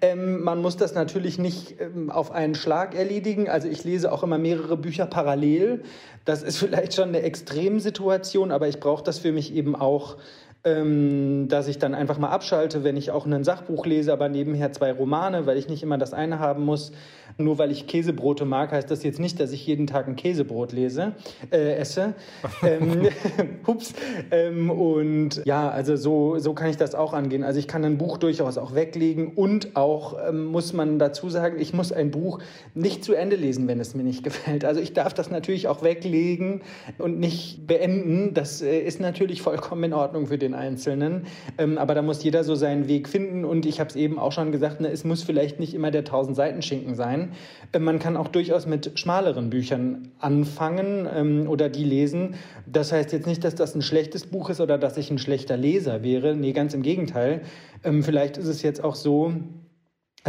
ähm, 0.00 0.44
man 0.44 0.62
muss 0.62 0.76
das 0.76 0.94
natürlich 0.94 1.40
nicht 1.40 1.80
ähm, 1.80 2.08
auf 2.08 2.30
einen 2.30 2.54
Schlag 2.54 2.94
erledigen. 2.94 3.48
Also 3.48 3.66
ich 3.66 3.82
lese 3.82 4.12
auch 4.12 4.22
immer 4.22 4.38
mehrere 4.38 4.76
Bücher 4.76 5.06
parallel. 5.06 5.82
Das 6.24 6.44
ist 6.44 6.58
vielleicht 6.60 6.94
schon 6.94 7.08
eine 7.08 7.22
Extremsituation, 7.22 8.52
aber 8.52 8.68
ich 8.68 8.78
brauche 8.78 9.02
das 9.02 9.18
für 9.18 9.32
mich 9.32 9.52
eben 9.52 9.74
auch 9.74 10.18
ähm, 10.66 11.46
dass 11.48 11.68
ich 11.68 11.78
dann 11.78 11.94
einfach 11.94 12.18
mal 12.18 12.30
abschalte, 12.30 12.82
wenn 12.82 12.96
ich 12.96 13.12
auch 13.12 13.24
ein 13.24 13.44
Sachbuch 13.44 13.86
lese, 13.86 14.12
aber 14.12 14.28
nebenher 14.28 14.72
zwei 14.72 14.92
Romane, 14.92 15.46
weil 15.46 15.56
ich 15.56 15.68
nicht 15.68 15.82
immer 15.82 15.96
das 15.96 16.12
eine 16.12 16.40
haben 16.40 16.64
muss. 16.64 16.92
Nur 17.38 17.58
weil 17.58 17.70
ich 17.70 17.86
Käsebrote 17.86 18.44
mag, 18.46 18.72
heißt 18.72 18.90
das 18.90 19.02
jetzt 19.02 19.20
nicht, 19.20 19.38
dass 19.40 19.52
ich 19.52 19.66
jeden 19.66 19.86
Tag 19.86 20.08
ein 20.08 20.16
Käsebrot 20.16 20.72
lese, 20.72 21.12
äh, 21.50 21.74
esse. 21.74 22.14
ähm, 22.62 23.08
ups. 23.66 23.94
Ähm, 24.30 24.70
und 24.70 25.42
ja, 25.44 25.68
also 25.68 25.96
so, 25.96 26.38
so 26.38 26.54
kann 26.54 26.70
ich 26.70 26.76
das 26.76 26.94
auch 26.94 27.12
angehen. 27.12 27.44
Also 27.44 27.58
ich 27.58 27.68
kann 27.68 27.84
ein 27.84 27.98
Buch 27.98 28.16
durchaus 28.18 28.58
auch 28.58 28.74
weglegen 28.74 29.34
und 29.34 29.76
auch 29.76 30.16
ähm, 30.28 30.46
muss 30.46 30.72
man 30.72 30.98
dazu 30.98 31.28
sagen, 31.28 31.60
ich 31.60 31.74
muss 31.74 31.92
ein 31.92 32.10
Buch 32.10 32.40
nicht 32.74 33.04
zu 33.04 33.14
Ende 33.14 33.36
lesen, 33.36 33.68
wenn 33.68 33.80
es 33.80 33.94
mir 33.94 34.02
nicht 34.02 34.24
gefällt. 34.24 34.64
Also 34.64 34.80
ich 34.80 34.94
darf 34.94 35.14
das 35.14 35.30
natürlich 35.30 35.68
auch 35.68 35.82
weglegen 35.82 36.62
und 36.98 37.20
nicht 37.20 37.66
beenden. 37.66 38.34
Das 38.34 38.62
äh, 38.62 38.80
ist 38.80 38.98
natürlich 38.98 39.42
vollkommen 39.42 39.84
in 39.84 39.92
Ordnung 39.92 40.26
für 40.26 40.38
den 40.38 40.55
Einzelnen. 40.56 41.26
Ähm, 41.58 41.78
aber 41.78 41.94
da 41.94 42.02
muss 42.02 42.22
jeder 42.22 42.44
so 42.44 42.54
seinen 42.54 42.88
Weg 42.88 43.08
finden. 43.08 43.44
Und 43.44 43.66
ich 43.66 43.80
habe 43.80 43.90
es 43.90 43.96
eben 43.96 44.18
auch 44.18 44.32
schon 44.32 44.52
gesagt, 44.52 44.80
ne, 44.80 44.90
es 44.90 45.04
muss 45.04 45.22
vielleicht 45.22 45.60
nicht 45.60 45.74
immer 45.74 45.90
der 45.90 46.00
1000 46.00 46.36
Seiten 46.36 46.62
Schinken 46.62 46.94
sein. 46.94 47.32
Äh, 47.72 47.78
man 47.78 47.98
kann 47.98 48.16
auch 48.16 48.28
durchaus 48.28 48.66
mit 48.66 48.98
schmaleren 48.98 49.50
Büchern 49.50 50.08
anfangen 50.18 51.08
ähm, 51.14 51.48
oder 51.48 51.68
die 51.68 51.84
lesen. 51.84 52.34
Das 52.66 52.92
heißt 52.92 53.12
jetzt 53.12 53.26
nicht, 53.26 53.44
dass 53.44 53.54
das 53.54 53.74
ein 53.74 53.82
schlechtes 53.82 54.26
Buch 54.26 54.50
ist 54.50 54.60
oder 54.60 54.78
dass 54.78 54.96
ich 54.96 55.10
ein 55.10 55.18
schlechter 55.18 55.56
Leser 55.56 56.02
wäre. 56.02 56.34
Nee, 56.34 56.52
ganz 56.52 56.74
im 56.74 56.82
Gegenteil. 56.82 57.42
Ähm, 57.84 58.02
vielleicht 58.02 58.36
ist 58.36 58.46
es 58.46 58.62
jetzt 58.62 58.82
auch 58.82 58.94
so, 58.94 59.32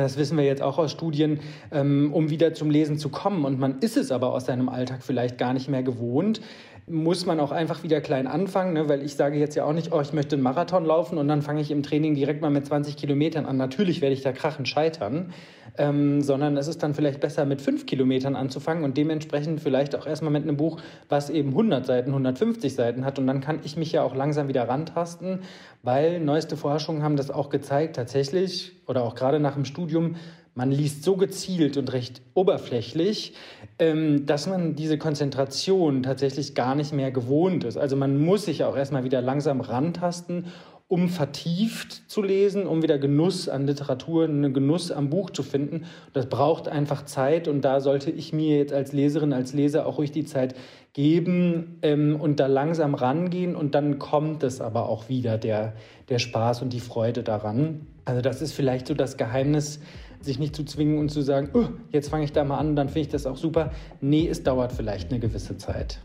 das 0.02 0.18
wissen 0.18 0.38
wir 0.38 0.46
jetzt 0.46 0.62
auch 0.62 0.78
aus 0.78 0.92
Studien, 0.92 1.40
ähm, 1.72 2.14
um 2.14 2.30
wieder 2.30 2.54
zum 2.54 2.70
Lesen 2.70 2.98
zu 2.98 3.10
kommen. 3.10 3.46
Und 3.46 3.60
man 3.60 3.80
ist 3.80 3.98
es 3.98 4.12
aber 4.12 4.34
aus 4.34 4.46
seinem 4.46 4.70
Alltag 4.70 5.04
vielleicht 5.04 5.38
gar 5.38 5.54
nicht 5.54 5.70
mehr 5.70 5.84
gewohnt 5.84 6.42
muss 6.90 7.26
man 7.26 7.42
auch 7.42 7.52
einfach 7.52 7.84
wieder 7.84 8.00
klein 8.00 8.28
anfangen, 8.28 8.74
ne? 8.74 8.88
weil 8.88 9.04
ich 9.04 9.16
sage 9.16 9.38
jetzt 9.38 9.56
ja 9.56 9.66
auch 9.66 9.74
nicht, 9.74 9.92
oh, 9.92 10.00
ich 10.00 10.14
möchte 10.14 10.38
einen 10.38 10.44
Marathon 10.44 10.86
laufen 10.86 11.18
und 11.18 11.28
dann 11.28 11.42
fange 11.42 11.60
ich 11.60 11.70
im 11.70 11.84
Training 11.84 12.16
direkt 12.16 12.42
mal 12.42 12.50
mit 12.50 12.66
20 12.66 12.96
Kilometern 12.96 13.46
an. 13.46 13.58
Natürlich 13.58 14.00
werde 14.00 14.14
ich 14.14 14.22
da 14.22 14.32
krachend 14.32 14.70
scheitern, 14.70 15.34
ähm, 15.78 16.22
sondern 16.22 16.58
es 16.58 16.68
ist 16.68 16.84
dann 16.84 16.94
vielleicht 16.94 17.20
besser, 17.20 17.46
mit 17.46 17.62
fünf 17.62 17.86
Kilometern 17.86 18.36
anzufangen 18.36 18.84
und 18.84 18.98
dementsprechend 18.98 19.62
vielleicht 19.62 19.96
auch 19.96 20.08
erstmal 20.08 20.32
mit 20.32 20.44
einem 20.44 20.58
Buch, 20.58 20.80
was 21.10 21.30
eben 21.30 21.50
100 21.50 21.86
Seiten, 21.86 22.10
150 22.10 22.74
Seiten 22.74 23.06
hat 23.06 23.20
und 23.20 23.28
dann 23.28 23.42
kann 23.42 23.60
ich 23.64 23.78
mich 23.78 23.92
ja 23.92 24.04
auch 24.04 24.16
langsam 24.16 24.48
wieder 24.48 24.68
rantasten, 24.68 25.40
weil 25.84 26.20
neueste 26.20 26.58
Forschungen 26.58 27.04
haben 27.04 27.16
das 27.16 27.32
auch 27.32 27.50
gezeigt, 27.50 27.96
tatsächlich 27.96 28.74
oder 28.88 29.04
auch 29.04 29.16
gerade 29.16 29.40
nach 29.40 29.56
dem 29.56 29.66
Studium, 29.66 30.16
man 30.58 30.72
liest 30.72 31.04
so 31.04 31.16
gezielt 31.18 31.78
und 31.78 31.94
recht 31.94 32.24
oberflächlich, 32.34 33.36
ähm, 33.78 34.26
dass 34.26 34.48
man 34.48 34.76
diese 34.76 34.98
Konzentration 34.98 36.02
tatsächlich 36.02 36.56
gar 36.56 36.74
nicht 36.74 36.94
mehr 36.94 37.12
gewohnt 37.12 37.64
ist. 37.64 37.78
Also 37.78 37.96
man 37.96 38.20
muss 38.26 38.46
sich 38.46 38.64
auch 38.64 38.76
erstmal 38.76 39.04
wieder 39.04 39.22
langsam 39.22 39.62
rantasten, 39.62 40.46
um 40.90 41.10
vertieft 41.10 42.10
zu 42.10 42.22
lesen, 42.22 42.66
um 42.66 42.82
wieder 42.82 42.98
Genuss 42.98 43.50
an 43.50 43.68
Literatur, 43.68 44.24
einen 44.24 44.54
Genuss 44.54 44.90
am 44.90 45.10
Buch 45.10 45.30
zu 45.32 45.44
finden. 45.44 45.86
Das 46.14 46.28
braucht 46.28 46.70
einfach 46.70 47.04
Zeit 47.04 47.50
und 47.50 47.62
da 47.62 47.82
sollte 47.82 48.10
ich 48.10 48.32
mir 48.32 48.58
jetzt 48.58 48.72
als 48.72 48.94
Leserin, 48.94 49.34
als 49.34 49.54
Leser 49.54 49.86
auch 49.86 49.98
ruhig 49.98 50.12
die 50.12 50.24
Zeit 50.24 50.56
geben 50.94 51.80
ähm, 51.82 52.16
und 52.16 52.40
da 52.40 52.48
langsam 52.48 52.96
rangehen 52.96 53.56
und 53.56 53.76
dann 53.76 54.00
kommt 54.00 54.44
es 54.44 54.62
aber 54.62 54.88
auch 54.88 55.10
wieder, 55.10 55.38
der, 55.38 55.74
der 56.08 56.20
Spaß 56.20 56.62
und 56.62 56.72
die 56.72 56.80
Freude 56.80 57.22
daran. 57.22 57.88
Also 58.06 58.22
das 58.22 58.42
ist 58.42 58.54
vielleicht 58.54 58.88
so 58.88 58.94
das 58.94 59.18
Geheimnis, 59.18 59.82
sich 60.22 60.40
nicht 60.40 60.56
zu 60.56 60.64
zwingen 60.64 61.00
und 61.00 61.10
zu 61.10 61.22
sagen, 61.22 61.50
oh, 61.54 61.68
jetzt 61.92 62.10
fange 62.10 62.24
ich 62.24 62.32
da 62.32 62.46
mal 62.46 62.58
an, 62.58 62.78
dann 62.78 62.88
finde 62.88 63.02
ich 63.02 63.08
das 63.10 63.26
auch 63.26 63.38
super. 63.38 63.72
Nee, 64.00 64.28
es 64.28 64.42
dauert 64.42 64.72
vielleicht 64.72 65.12
eine 65.12 65.20
gewisse 65.20 65.58
Zeit. 65.58 66.00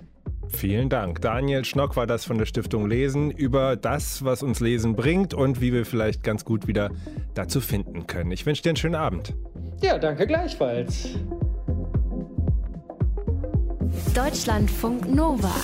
Vielen 0.49 0.89
Dank. 0.89 1.21
Daniel 1.21 1.65
Schnock 1.65 1.97
war 1.97 2.07
das 2.07 2.25
von 2.25 2.39
der 2.39 2.47
Stiftung 2.47 2.89
Lesen 2.89 3.31
über 3.31 3.77
das, 3.77 4.25
was 4.25 4.43
uns 4.43 4.61
Lesen 4.61 4.95
bringt 4.95 5.35
und 5.35 5.61
wie 5.61 5.73
wir 5.73 5.87
vielleicht 5.87 6.23
ganz 6.23 6.45
gut 6.45 6.67
wieder 6.67 6.91
dazu 7.35 7.61
finden 7.61 8.07
können. 8.07 8.31
Ich 8.33 8.45
wünsche 8.47 8.63
dir 8.63 8.71
einen 8.71 8.77
schönen 8.77 8.95
Abend. 8.95 9.35
Ja, 9.81 9.99
danke 9.99 10.27
gleichfalls. 10.27 11.09
Deutschlandfunk 14.15 15.09
Nova. 15.13 15.55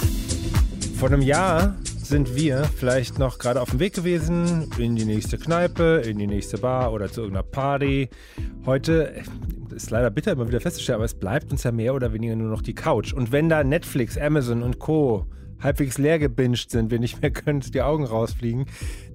Vor 0.97 1.09
einem 1.09 1.23
Jahr 1.23 1.77
sind 2.09 2.35
wir 2.35 2.64
vielleicht 2.64 3.19
noch 3.19 3.38
gerade 3.38 3.61
auf 3.61 3.71
dem 3.71 3.81
Weg 3.81 3.95
gewesen 3.95 4.71
in 4.79 4.97
die 4.97 5.05
nächste 5.05 5.37
Kneipe, 5.37 6.03
in 6.07 6.19
die 6.19 6.27
nächste 6.27 6.57
Bar 6.57 6.93
oder 6.93 7.12
zu 7.12 7.21
irgendeiner 7.21 7.47
Party. 7.47 8.09
Heute 8.64 9.23
ist 9.85 9.91
leider 9.91 10.11
bitter 10.11 10.33
immer 10.33 10.49
wieder 10.49 10.61
festzustellen, 10.61 10.97
aber 10.97 11.05
es 11.05 11.14
bleibt 11.14 11.51
uns 11.53 11.62
ja 11.62 11.73
mehr 11.73 11.95
oder 11.95 12.12
weniger 12.12 12.35
nur 12.37 12.51
noch 12.51 12.62
die 12.62 12.75
Couch. 12.75 13.12
Und 13.12 13.33
wenn 13.33 13.49
da 13.49 13.62
Netflix, 13.62 14.19
Amazon 14.19 14.62
und 14.62 14.79
Co. 14.79 15.27
halbwegs 15.61 15.99
leer 15.99 16.19
gebinged 16.19 16.71
sind, 16.71 16.91
wir 16.91 16.99
nicht 16.99 17.23
mehr 17.23 17.31
können, 17.31 17.61
die 17.61 17.83
Augen 17.83 18.05
rausfliegen, 18.05 18.67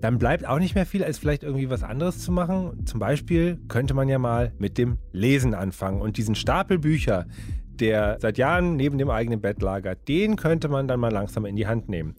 dann 0.01 0.17
bleibt 0.17 0.45
auch 0.47 0.59
nicht 0.59 0.75
mehr 0.75 0.85
viel, 0.85 1.03
als 1.03 1.17
vielleicht 1.17 1.43
irgendwie 1.43 1.69
was 1.69 1.83
anderes 1.83 2.19
zu 2.19 2.31
machen. 2.31 2.85
Zum 2.85 2.99
Beispiel 2.99 3.59
könnte 3.67 3.93
man 3.93 4.07
ja 4.07 4.19
mal 4.19 4.53
mit 4.57 4.77
dem 4.77 4.97
Lesen 5.11 5.53
anfangen 5.53 6.01
und 6.01 6.17
diesen 6.17 6.35
Stapel 6.35 6.79
Bücher, 6.79 7.27
der 7.79 8.17
seit 8.21 8.37
Jahren 8.37 8.75
neben 8.75 8.97
dem 8.97 9.09
eigenen 9.09 9.41
Bett 9.41 9.61
lagert, 9.61 10.07
den 10.07 10.35
könnte 10.35 10.69
man 10.69 10.87
dann 10.87 10.99
mal 10.99 11.11
langsam 11.11 11.45
in 11.45 11.55
die 11.55 11.67
Hand 11.67 11.89
nehmen. 11.89 12.15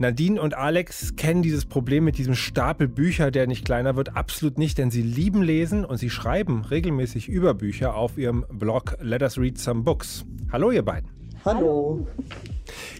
Nadine 0.00 0.40
und 0.40 0.54
Alex 0.54 1.16
kennen 1.16 1.42
dieses 1.42 1.66
Problem 1.66 2.04
mit 2.04 2.18
diesem 2.18 2.34
Stapel 2.34 2.86
Bücher, 2.86 3.32
der 3.32 3.48
nicht 3.48 3.64
kleiner 3.64 3.96
wird, 3.96 4.14
absolut 4.16 4.56
nicht, 4.56 4.78
denn 4.78 4.92
sie 4.92 5.02
lieben 5.02 5.42
Lesen 5.42 5.84
und 5.84 5.96
sie 5.96 6.08
schreiben 6.08 6.64
regelmäßig 6.64 7.28
über 7.28 7.54
Bücher 7.54 7.96
auf 7.96 8.16
ihrem 8.16 8.44
Blog 8.48 8.96
Let 9.00 9.22
Us 9.22 9.38
Read 9.38 9.58
Some 9.58 9.82
Books. 9.82 10.24
Hallo 10.52 10.70
ihr 10.70 10.84
beiden. 10.84 11.10
Hallo. 11.44 12.06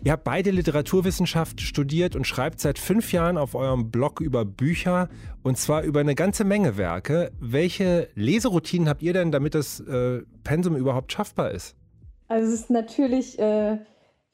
Ihr 0.03 0.13
habt 0.13 0.25
beide 0.25 0.51
Literaturwissenschaft 0.51 1.61
studiert 1.61 2.17
und 2.17 2.27
schreibt 2.27 2.59
seit 2.59 2.81
fünf 2.81 3.13
Jahren 3.13 3.39
auf 3.39 3.55
eurem 3.55 3.91
Blog 3.91 4.21
über 4.21 4.45
Bücher 4.45 5.09
und 5.43 5.57
zwar 5.57 5.83
über 5.83 6.01
eine 6.01 6.17
ganze 6.17 6.43
Menge 6.43 6.77
Werke. 6.77 7.31
Welche 7.39 8.09
Leseroutinen 8.17 8.89
habt 8.89 9.03
ihr 9.03 9.13
denn, 9.13 9.31
damit 9.31 9.55
das 9.55 9.81
äh, 9.81 10.23
Pensum 10.43 10.77
überhaupt 10.77 11.13
schaffbar 11.13 11.53
ist? 11.53 11.77
Also 12.27 12.53
es 12.53 12.61
ist 12.61 12.71
natürlich 12.71 13.39
äh, 13.39 13.79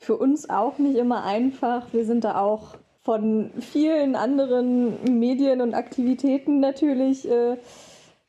für 0.05 0.17
uns 0.17 0.49
auch 0.49 0.79
nicht 0.79 0.97
immer 0.97 1.25
einfach. 1.25 1.93
Wir 1.93 2.05
sind 2.05 2.25
da 2.25 2.41
auch 2.41 2.77
von 3.03 3.51
vielen 3.61 4.17
anderen 4.17 5.19
Medien 5.19 5.61
und 5.61 5.75
Aktivitäten 5.75 6.61
natürlich 6.61 7.29
äh, 7.29 7.57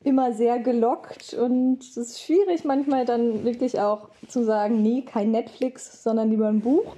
immer 0.04 0.34
sehr 0.34 0.60
gelockt 0.60 1.34
und 1.34 1.82
es 1.82 1.98
ist 1.98 2.22
schwierig 2.22 2.64
manchmal 2.64 3.06
dann 3.06 3.44
wirklich 3.44 3.80
auch 3.80 4.10
zu 4.28 4.44
sagen, 4.44 4.82
nee, 4.82 5.02
kein 5.02 5.32
Netflix, 5.32 6.04
sondern 6.04 6.30
lieber 6.30 6.48
ein 6.48 6.62
Buch. 6.62 6.96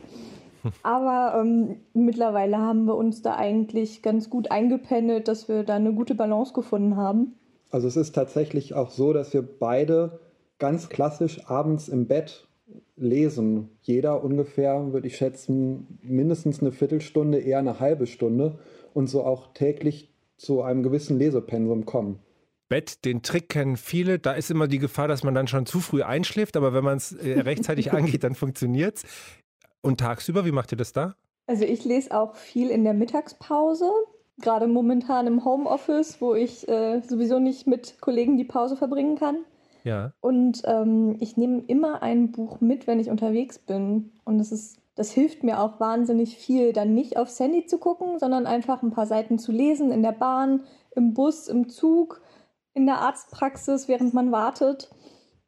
Aber 0.84 1.40
ähm, 1.40 1.78
mittlerweile 1.94 2.58
haben 2.58 2.86
wir 2.86 2.96
uns 2.96 3.22
da 3.22 3.36
eigentlich 3.36 4.02
ganz 4.02 4.30
gut 4.30 4.52
eingependelt, 4.52 5.28
dass 5.28 5.48
wir 5.48 5.64
da 5.64 5.76
eine 5.76 5.94
gute 5.94 6.16
Balance 6.16 6.54
gefunden 6.54 6.98
haben. 6.98 7.36
Also 7.70 7.88
es 7.88 7.96
ist 7.96 8.14
tatsächlich 8.14 8.74
auch 8.74 8.90
so, 8.90 9.14
dass 9.14 9.34
wir 9.34 9.42
beide 9.42 10.20
ganz 10.60 10.90
klassisch 10.90 11.48
abends 11.48 11.88
im 11.88 12.08
Bett 12.08 12.47
lesen. 12.98 13.70
Jeder 13.82 14.24
ungefähr, 14.24 14.92
würde 14.92 15.08
ich 15.08 15.18
schätzen, 15.18 16.00
mindestens 16.02 16.62
eine 16.62 16.72
Viertelstunde, 16.72 17.40
eher 17.40 17.60
eine 17.60 17.80
halbe 17.80 18.08
Stunde 18.08 18.60
und 18.94 19.08
so 19.08 19.24
auch 19.24 19.54
täglich 19.54 20.12
zu 20.38 20.62
einem 20.62 20.84
gewissen 20.84 21.18
Lesepensum 21.18 21.86
kommen. 21.86 22.20
Bett, 22.70 23.06
den 23.06 23.22
Trick 23.22 23.50
kennen 23.50 23.78
viele. 23.78 24.20
Da 24.20 24.34
ist 24.34 24.52
immer 24.52 24.68
die 24.68 24.80
Gefahr, 24.80 25.08
dass 25.08 25.24
man 25.24 25.34
dann 25.34 25.48
schon 25.48 25.66
zu 25.66 25.80
früh 25.80 26.04
einschläft, 26.04 26.58
aber 26.58 26.74
wenn 26.74 26.84
man 26.84 26.98
es 26.98 27.14
äh, 27.14 27.40
rechtzeitig 27.40 27.94
angeht, 27.94 28.24
dann 28.24 28.36
funktioniert 28.36 28.98
es. 28.98 29.06
Und 29.82 30.00
tagsüber, 30.00 30.46
wie 30.46 30.52
macht 30.52 30.72
ihr 30.74 30.78
das 30.78 30.92
da? 30.92 31.16
Also 31.46 31.64
ich 31.64 31.86
lese 31.86 32.12
auch 32.12 32.36
viel 32.36 32.70
in 32.70 32.84
der 32.84 32.94
Mittagspause, 32.94 33.90
gerade 34.40 34.68
momentan 34.68 35.28
im 35.28 35.46
Homeoffice, 35.46 36.20
wo 36.20 36.36
ich 36.36 36.68
äh, 36.68 37.02
sowieso 37.08 37.40
nicht 37.40 37.68
mit 37.68 38.02
Kollegen 38.02 38.36
die 38.36 38.44
Pause 38.44 38.76
verbringen 38.76 39.18
kann. 39.18 39.46
Ja. 39.88 40.12
Und 40.20 40.64
ähm, 40.66 41.16
ich 41.22 41.38
nehme 41.38 41.64
immer 41.66 42.04
ein 42.04 42.32
Buch 42.32 42.60
mit, 42.60 42.88
wenn 42.88 43.00
ich 43.00 43.10
unterwegs 43.10 43.58
bin. 43.58 44.12
Und 44.26 44.38
das 44.38 44.52
ist, 44.52 44.80
das 44.96 45.12
hilft 45.12 45.44
mir 45.44 45.62
auch 45.62 45.80
wahnsinnig 45.80 46.36
viel, 46.36 46.74
dann 46.74 46.94
nicht 46.94 47.16
aufs 47.16 47.40
Handy 47.40 47.66
zu 47.66 47.78
gucken, 47.78 48.20
sondern 48.20 48.46
einfach 48.46 48.84
ein 48.84 48.92
paar 48.92 49.06
Seiten 49.06 49.40
zu 49.40 49.54
lesen 49.54 49.92
in 49.94 50.04
der 50.04 50.12
Bahn, 50.12 50.64
im 50.94 51.14
Bus, 51.14 51.48
im 51.48 51.70
Zug, 51.70 52.22
in 52.74 52.86
der 52.86 53.00
Arztpraxis, 53.00 53.88
während 53.88 54.14
man 54.14 54.34
wartet, 54.34 54.90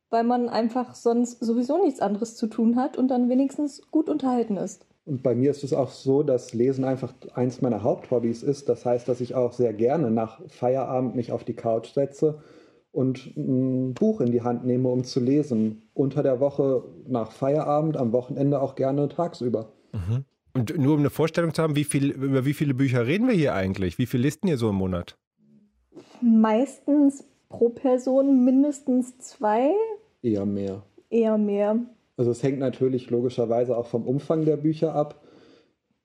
weil 0.09 0.23
man 0.23 0.47
einfach 0.47 0.95
sonst 0.95 1.43
sowieso 1.43 1.77
nichts 1.83 1.99
anderes 1.99 2.37
zu 2.37 2.47
tun 2.47 2.77
hat 2.77 2.97
und 2.97 3.09
dann 3.09 3.27
wenigstens 3.27 3.81
gut 3.91 4.09
unterhalten 4.09 4.55
ist. 4.55 4.85
Und 5.05 5.21
bei 5.21 5.35
mir 5.35 5.51
ist 5.51 5.65
es 5.65 5.73
auch 5.73 5.89
so, 5.89 6.23
dass 6.23 6.53
Lesen 6.53 6.85
einfach 6.85 7.13
eins 7.33 7.61
meiner 7.61 7.83
Haupthobbys 7.83 8.41
ist. 8.41 8.69
Das 8.69 8.85
heißt, 8.85 9.09
dass 9.09 9.19
ich 9.19 9.35
auch 9.35 9.51
sehr 9.51 9.73
gerne 9.73 10.11
nach 10.11 10.39
Feierabend 10.47 11.15
mich 11.15 11.33
auf 11.33 11.43
die 11.43 11.55
Couch 11.55 11.93
setze 11.93 12.39
und 12.91 13.35
ein 13.37 13.93
Buch 13.93 14.21
in 14.21 14.31
die 14.31 14.41
Hand 14.41 14.65
nehme, 14.65 14.89
um 14.89 15.03
zu 15.03 15.19
lesen. 15.19 15.83
Unter 15.93 16.23
der 16.23 16.39
Woche 16.39 16.83
nach 17.07 17.31
Feierabend, 17.31 17.97
am 17.97 18.11
Wochenende 18.11 18.61
auch 18.61 18.75
gerne 18.75 19.09
tagsüber. 19.09 19.73
Mhm. 19.93 20.25
Und 20.53 20.77
nur 20.77 20.95
um 20.95 20.99
eine 20.99 21.09
Vorstellung 21.09 21.53
zu 21.53 21.61
haben, 21.61 21.75
wie 21.75 21.83
viel, 21.83 22.11
über 22.11 22.45
wie 22.45 22.53
viele 22.53 22.73
Bücher 22.73 23.05
reden 23.05 23.27
wir 23.27 23.35
hier 23.35 23.53
eigentlich? 23.53 23.97
Wie 23.97 24.07
viel 24.07 24.19
listen 24.19 24.47
ihr 24.47 24.57
so 24.57 24.69
im 24.69 24.75
Monat? 24.75 25.17
Meistens 26.21 27.23
pro 27.49 27.69
Person 27.69 28.43
mindestens 28.43 29.17
zwei. 29.19 29.71
Eher 30.21 30.45
mehr. 30.45 30.83
Eher 31.09 31.37
mehr. 31.37 31.79
Also 32.17 32.31
es 32.31 32.43
hängt 32.43 32.59
natürlich 32.59 33.09
logischerweise 33.09 33.77
auch 33.77 33.87
vom 33.87 34.05
Umfang 34.05 34.45
der 34.45 34.57
Bücher 34.57 34.93
ab. 34.93 35.23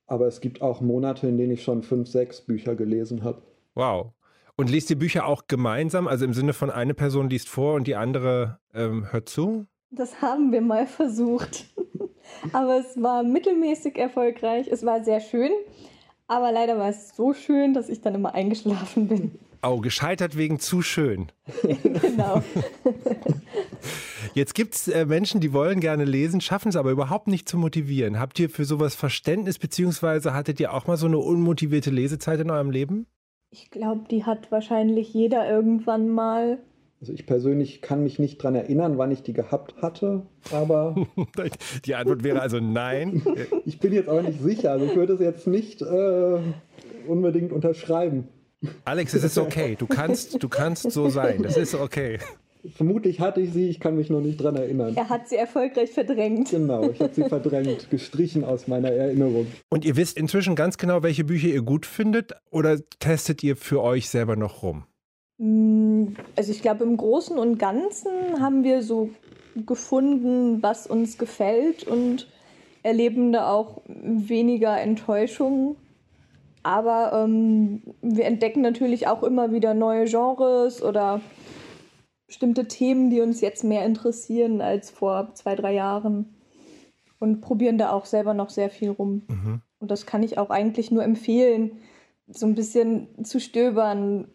Aber 0.07 0.27
es 0.27 0.41
gibt 0.41 0.61
auch 0.61 0.81
Monate, 0.81 1.27
in 1.27 1.39
denen 1.39 1.53
ich 1.53 1.63
schon 1.63 1.83
fünf, 1.83 2.09
sechs 2.09 2.43
Bücher 2.43 2.77
gelesen 2.77 3.25
habe. 3.25 3.43
Wow. 3.75 4.13
Und 4.57 4.71
liest 4.71 4.89
die 4.89 4.95
Bücher 4.95 5.27
auch 5.27 5.49
gemeinsam, 5.49 6.07
also 6.07 6.25
im 6.25 6.33
Sinne 6.33 6.53
von 6.53 6.71
eine 6.71 6.95
Person 6.95 7.29
liest 7.29 7.49
vor 7.49 7.75
und 7.75 7.87
die 7.87 7.97
andere 7.97 8.61
ähm, 8.73 9.11
hört 9.11 9.29
zu? 9.29 9.67
Das 9.91 10.23
haben 10.23 10.53
wir 10.53 10.61
mal 10.61 10.87
versucht. 10.87 11.67
aber 12.53 12.79
es 12.79 13.01
war 13.01 13.23
mittelmäßig 13.23 13.97
erfolgreich. 13.99 14.69
Es 14.69 14.85
war 14.85 15.03
sehr 15.05 15.21
schön. 15.21 15.51
Aber 16.27 16.53
leider 16.53 16.79
war 16.79 16.89
es 16.89 17.15
so 17.17 17.35
schön, 17.35 17.75
dass 17.75 17.89
ich 17.89 18.01
dann 18.01 18.15
immer 18.15 18.35
eingeschlafen 18.35 19.09
bin. 19.09 19.39
Oh, 19.63 19.81
gescheitert 19.81 20.37
wegen 20.37 20.59
zu 20.59 20.83
schön. 20.83 21.33
genau. 21.63 22.43
Jetzt 24.35 24.55
gibt 24.55 24.75
es 24.75 24.89
äh, 24.89 25.07
Menschen, 25.07 25.41
die 25.41 25.53
wollen 25.53 25.81
gerne 25.81 26.05
lesen, 26.05 26.41
schaffen 26.41 26.69
es 26.69 26.77
aber 26.77 26.91
überhaupt 26.91 27.29
nicht 27.29 27.49
zu 27.49 27.57
motivieren. 27.57 28.19
Habt 28.19 28.39
ihr 28.39 28.51
für 28.51 28.65
sowas 28.65 28.95
Verständnis, 28.95 29.59
beziehungsweise 29.59 30.35
hattet 30.35 30.61
ihr 30.61 30.73
auch 30.73 30.87
mal 30.87 30.97
so 30.97 31.07
eine 31.07 31.19
unmotivierte 31.19 31.91
Lesezeit 31.91 32.41
in 32.41 32.51
eurem 32.51 32.71
Leben? 32.71 33.07
Ich 33.57 33.71
glaube, 33.71 34.01
die 34.11 34.25
hat 34.25 34.51
wahrscheinlich 34.51 35.15
jeder 35.15 35.49
irgendwann 35.49 36.09
mal. 36.09 36.59
Also 37.01 37.13
ich 37.13 37.25
persönlich 37.25 37.83
kann 37.83 38.03
mich 38.03 38.19
nicht 38.19 38.41
daran 38.41 38.57
erinnern, 38.57 38.99
wann 38.99 39.13
ich 39.13 39.23
die 39.23 39.33
gehabt 39.33 39.81
hatte, 39.81 40.27
aber... 40.51 40.97
die 41.85 41.95
Antwort 41.95 42.25
wäre 42.25 42.41
also 42.41 42.59
nein. 42.59 43.23
ich 43.65 43.79
bin 43.79 43.93
jetzt 43.93 44.09
auch 44.09 44.23
nicht 44.23 44.43
sicher, 44.43 44.73
also 44.73 44.87
ich 44.87 44.97
würde 44.97 45.13
es 45.13 45.21
jetzt 45.21 45.47
nicht 45.47 45.83
äh, 45.83 46.39
unbedingt 47.07 47.53
unterschreiben. 47.53 48.27
Alex, 48.85 49.15
es 49.15 49.23
ist 49.23 49.39
okay. 49.39 49.77
Du 49.79 49.87
kannst, 49.87 50.43
du 50.43 50.49
kannst 50.49 50.91
so 50.91 51.09
sein. 51.09 51.45
Das 51.45 51.57
ist 51.57 51.77
okay. 51.77 52.19
Vermutlich 52.73 53.21
hatte 53.21 53.41
ich 53.41 53.53
sie, 53.53 53.69
ich 53.69 53.79
kann 53.79 53.97
mich 53.97 54.09
noch 54.09 54.21
nicht 54.21 54.43
dran 54.43 54.57
erinnern. 54.57 54.95
Er 54.97 55.09
hat 55.09 55.29
sie 55.29 55.37
erfolgreich 55.37 55.91
verdrängt. 55.91 56.51
Genau, 56.51 56.89
ich 56.91 57.01
habe 57.01 57.13
sie 57.13 57.25
verdrängt, 57.29 57.91
gestrichen 57.91 58.45
aus 58.45 58.69
meiner 58.69 58.91
Erinnerung. 58.91 59.47
Und 59.69 59.85
ihr 59.85 59.97
wisst 59.97 60.17
inzwischen 60.17 60.55
ganz 60.55 60.79
genau, 60.79 61.03
welche 61.03 61.25
Bücher 61.25 61.49
ihr 61.49 61.63
gut 61.63 61.85
findet 61.85 62.33
oder 62.51 62.79
testet 63.01 63.43
ihr 63.43 63.57
für 63.57 63.83
euch 63.83 64.09
selber 64.09 64.37
noch 64.37 64.63
rum? 64.63 64.85
Mm, 65.39 66.15
also 66.37 66.53
ich 66.53 66.63
glaube, 66.63 66.85
im 66.85 66.97
Großen 66.97 67.39
und 67.39 67.59
Ganzen 67.59 68.11
haben 68.41 68.65
wir 68.65 68.83
so 68.83 69.11
gefunden, 69.67 70.63
was 70.63 70.87
uns 70.87 71.19
gefällt 71.19 71.85
und 71.85 72.29
erleben 72.83 73.33
da 73.33 73.51
auch 73.51 73.83
weniger 73.87 74.81
Enttäuschung. 74.81 75.77
Aber 76.63 77.25
ähm, 77.25 77.83
wir 78.01 78.25
entdecken 78.25 78.63
natürlich 78.63 79.07
auch 79.07 79.23
immer 79.23 79.53
wieder 79.53 79.75
neue 79.75 80.07
Genres 80.07 80.83
oder 80.83 81.21
bestimmte 82.27 82.67
Themen, 82.67 83.11
die 83.11 83.21
uns 83.21 83.41
jetzt 83.41 83.65
mehr 83.65 83.85
interessieren 83.85 84.61
als 84.61 84.91
vor 84.91 85.35
zwei, 85.35 85.55
drei 85.55 85.75
Jahren. 85.75 86.35
Und 87.21 87.41
probieren 87.41 87.79
da 87.79 87.91
auch 87.91 88.05
selber 88.05 88.35
noch 88.35 88.51
sehr 88.51 88.69
viel 88.69 88.91
rum. 88.91 89.23
Mhm. 89.29 89.63
Und 89.79 89.91
das 89.91 90.05
kann 90.05 90.23
ich 90.23 90.37
auch 90.37 90.51
eigentlich 90.51 90.91
nur 90.91 91.05
empfehlen, 91.05 91.79
so 92.27 92.47
ein 92.47 92.55
bisschen 92.55 93.09
zu 93.25 93.41
stöbern 93.41 94.29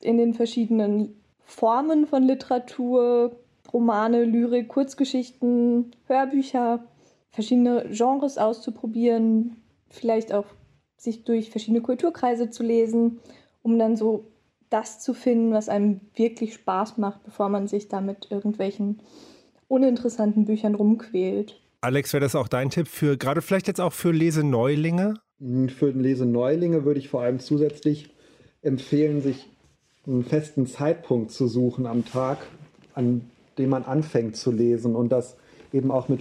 in 0.00 0.16
den 0.16 0.34
verschiedenen 0.34 1.20
Formen 1.44 2.06
von 2.06 2.22
Literatur, 2.22 3.36
Romane, 3.72 4.24
Lyrik, 4.24 4.68
Kurzgeschichten, 4.68 5.92
Hörbücher, 6.06 6.84
verschiedene 7.30 7.86
Genres 7.90 8.38
auszuprobieren, 8.38 9.56
vielleicht 9.88 10.32
auch 10.32 10.46
sich 10.96 11.24
durch 11.24 11.50
verschiedene 11.50 11.80
Kulturkreise 11.80 12.50
zu 12.50 12.62
lesen, 12.62 13.20
um 13.62 13.78
dann 13.78 13.96
so 13.96 14.31
das 14.72 15.00
zu 15.00 15.14
finden, 15.14 15.52
was 15.52 15.68
einem 15.68 16.00
wirklich 16.14 16.54
Spaß 16.54 16.98
macht, 16.98 17.24
bevor 17.24 17.48
man 17.48 17.66
sich 17.68 17.88
da 17.88 18.00
mit 18.00 18.30
irgendwelchen 18.30 19.00
uninteressanten 19.68 20.44
Büchern 20.44 20.74
rumquält. 20.74 21.60
Alex, 21.80 22.12
wäre 22.12 22.20
das 22.20 22.34
auch 22.34 22.48
dein 22.48 22.70
Tipp 22.70 22.88
für 22.88 23.16
gerade 23.16 23.42
vielleicht 23.42 23.66
jetzt 23.66 23.80
auch 23.80 23.92
für 23.92 24.12
Leseneulinge? 24.12 25.14
Hm, 25.40 25.68
für 25.68 25.90
Leseneulinge 25.90 26.84
würde 26.84 27.00
ich 27.00 27.08
vor 27.08 27.22
allem 27.22 27.40
zusätzlich 27.40 28.10
empfehlen, 28.62 29.20
sich 29.22 29.48
einen 30.06 30.24
festen 30.24 30.66
Zeitpunkt 30.66 31.32
zu 31.32 31.46
suchen 31.46 31.86
am 31.86 32.04
Tag, 32.04 32.38
an 32.94 33.22
dem 33.58 33.70
man 33.70 33.84
anfängt 33.84 34.36
zu 34.36 34.50
lesen 34.50 34.94
und 34.94 35.10
das 35.10 35.36
eben 35.72 35.90
auch 35.90 36.08
mit 36.08 36.20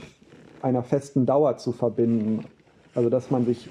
einer 0.62 0.84
festen 0.84 1.26
Dauer 1.26 1.58
zu 1.58 1.72
verbinden. 1.72 2.46
Also 2.94 3.10
dass 3.10 3.32
man 3.32 3.46
sich 3.46 3.70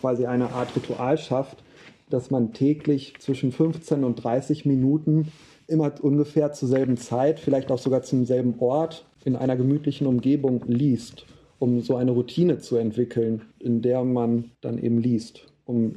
quasi 0.00 0.26
eine 0.26 0.50
Art 0.52 0.74
Ritual 0.76 1.18
schafft, 1.18 1.62
dass 2.10 2.30
man 2.30 2.52
täglich 2.52 3.14
zwischen 3.18 3.52
15 3.52 4.04
und 4.04 4.16
30 4.16 4.66
Minuten 4.66 5.32
immer 5.66 5.92
ungefähr 6.02 6.52
zur 6.52 6.68
selben 6.68 6.96
Zeit, 6.96 7.40
vielleicht 7.40 7.70
auch 7.70 7.78
sogar 7.78 8.02
zum 8.02 8.26
selben 8.26 8.58
Ort 8.58 9.06
in 9.24 9.36
einer 9.36 9.56
gemütlichen 9.56 10.06
Umgebung 10.06 10.64
liest, 10.66 11.26
um 11.58 11.80
so 11.80 11.96
eine 11.96 12.10
Routine 12.10 12.58
zu 12.58 12.76
entwickeln, 12.76 13.42
in 13.58 13.80
der 13.80 14.04
man 14.04 14.50
dann 14.60 14.78
eben 14.78 14.98
liest, 14.98 15.46
um 15.64 15.96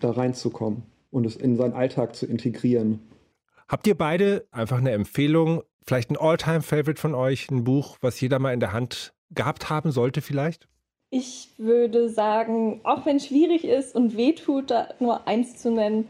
da 0.00 0.10
reinzukommen 0.10 0.82
und 1.10 1.24
es 1.26 1.36
in 1.36 1.56
seinen 1.56 1.72
Alltag 1.72 2.14
zu 2.14 2.26
integrieren. 2.26 3.00
Habt 3.68 3.86
ihr 3.86 3.96
beide 3.96 4.46
einfach 4.50 4.78
eine 4.78 4.92
Empfehlung, 4.92 5.62
vielleicht 5.86 6.10
ein 6.10 6.16
All-Time-Favorite 6.16 7.00
von 7.00 7.14
euch, 7.14 7.50
ein 7.50 7.64
Buch, 7.64 7.96
was 8.00 8.20
jeder 8.20 8.38
mal 8.38 8.52
in 8.52 8.60
der 8.60 8.72
Hand 8.72 9.14
gehabt 9.30 9.70
haben 9.70 9.90
sollte 9.90 10.20
vielleicht? 10.20 10.68
Ich 11.18 11.48
würde 11.56 12.10
sagen, 12.10 12.82
auch 12.84 13.06
wenn 13.06 13.16
es 13.16 13.28
schwierig 13.28 13.64
ist 13.64 13.94
und 13.94 14.18
wehtut, 14.18 14.70
da 14.70 14.88
nur 15.00 15.26
eins 15.26 15.56
zu 15.56 15.70
nennen, 15.70 16.08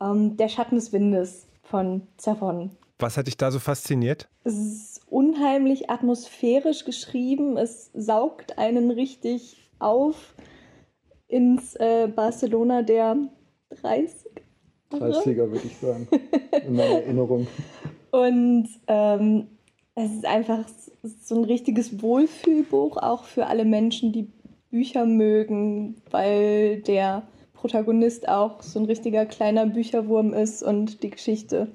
ähm, 0.00 0.36
Der 0.36 0.48
Schatten 0.48 0.76
des 0.76 0.92
Windes 0.92 1.48
von 1.64 2.02
Zervon. 2.16 2.70
Was 3.00 3.16
hat 3.16 3.26
dich 3.26 3.36
da 3.36 3.50
so 3.50 3.58
fasziniert? 3.58 4.28
Es 4.44 4.54
ist 4.54 5.00
unheimlich 5.10 5.90
atmosphärisch 5.90 6.84
geschrieben. 6.84 7.56
Es 7.56 7.90
saugt 7.92 8.56
einen 8.56 8.92
richtig 8.92 9.68
auf 9.80 10.34
ins 11.26 11.74
äh, 11.74 12.06
Barcelona 12.06 12.82
der 12.82 13.16
30 13.70 14.14
30er, 14.92 15.50
würde 15.50 15.66
ich 15.66 15.76
sagen, 15.78 16.06
in 16.64 16.76
meiner 16.76 17.00
Erinnerung. 17.02 17.48
Und 18.12 18.68
ähm, 18.86 19.48
es 19.96 20.12
ist 20.12 20.24
einfach 20.24 20.64
so 21.02 21.36
ein 21.36 21.44
richtiges 21.44 22.02
Wohlfühlbuch, 22.02 22.98
auch 22.98 23.24
für 23.24 23.46
alle 23.46 23.64
Menschen, 23.64 24.12
die 24.12 24.30
Bücher 24.76 25.06
mögen, 25.06 25.94
weil 26.10 26.82
der 26.82 27.22
Protagonist 27.54 28.28
auch 28.28 28.62
so 28.62 28.78
ein 28.78 28.84
richtiger 28.84 29.24
kleiner 29.24 29.64
Bücherwurm 29.64 30.34
ist 30.34 30.62
und 30.62 31.02
die 31.02 31.08
Geschichte 31.08 31.68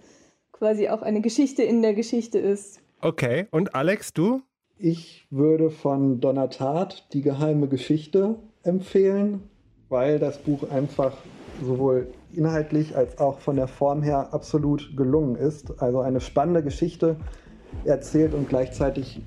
quasi 0.52 0.88
auch 0.88 1.02
eine 1.02 1.22
Geschichte 1.22 1.64
in 1.64 1.82
der 1.82 1.96
Geschichte 1.96 2.38
ist. 2.38 2.80
Okay, 3.02 3.48
und 3.50 3.74
Alex, 3.74 4.14
du? 4.14 4.44
Ich 4.78 5.26
würde 5.32 5.72
von 5.72 6.20
Donatart 6.20 7.12
die 7.14 7.24
geheime 7.24 7.68
Geschichte 7.68 8.36
empfehlen, 8.62 9.50
weil 9.90 10.20
das 10.20 10.38
Buch 10.38 10.70
einfach 10.70 11.18
sowohl 11.64 12.14
inhaltlich 12.34 12.96
als 12.96 13.18
auch 13.18 13.40
von 13.40 13.56
der 13.56 13.68
Form 13.68 14.04
her 14.04 14.32
absolut 14.32 14.96
gelungen 14.96 15.36
ist. 15.36 15.82
Also 15.82 16.02
eine 16.02 16.22
spannende 16.22 16.62
Geschichte 16.62 17.16
erzählt 17.84 18.36
und 18.36 18.48
gleichzeitig 18.48 19.20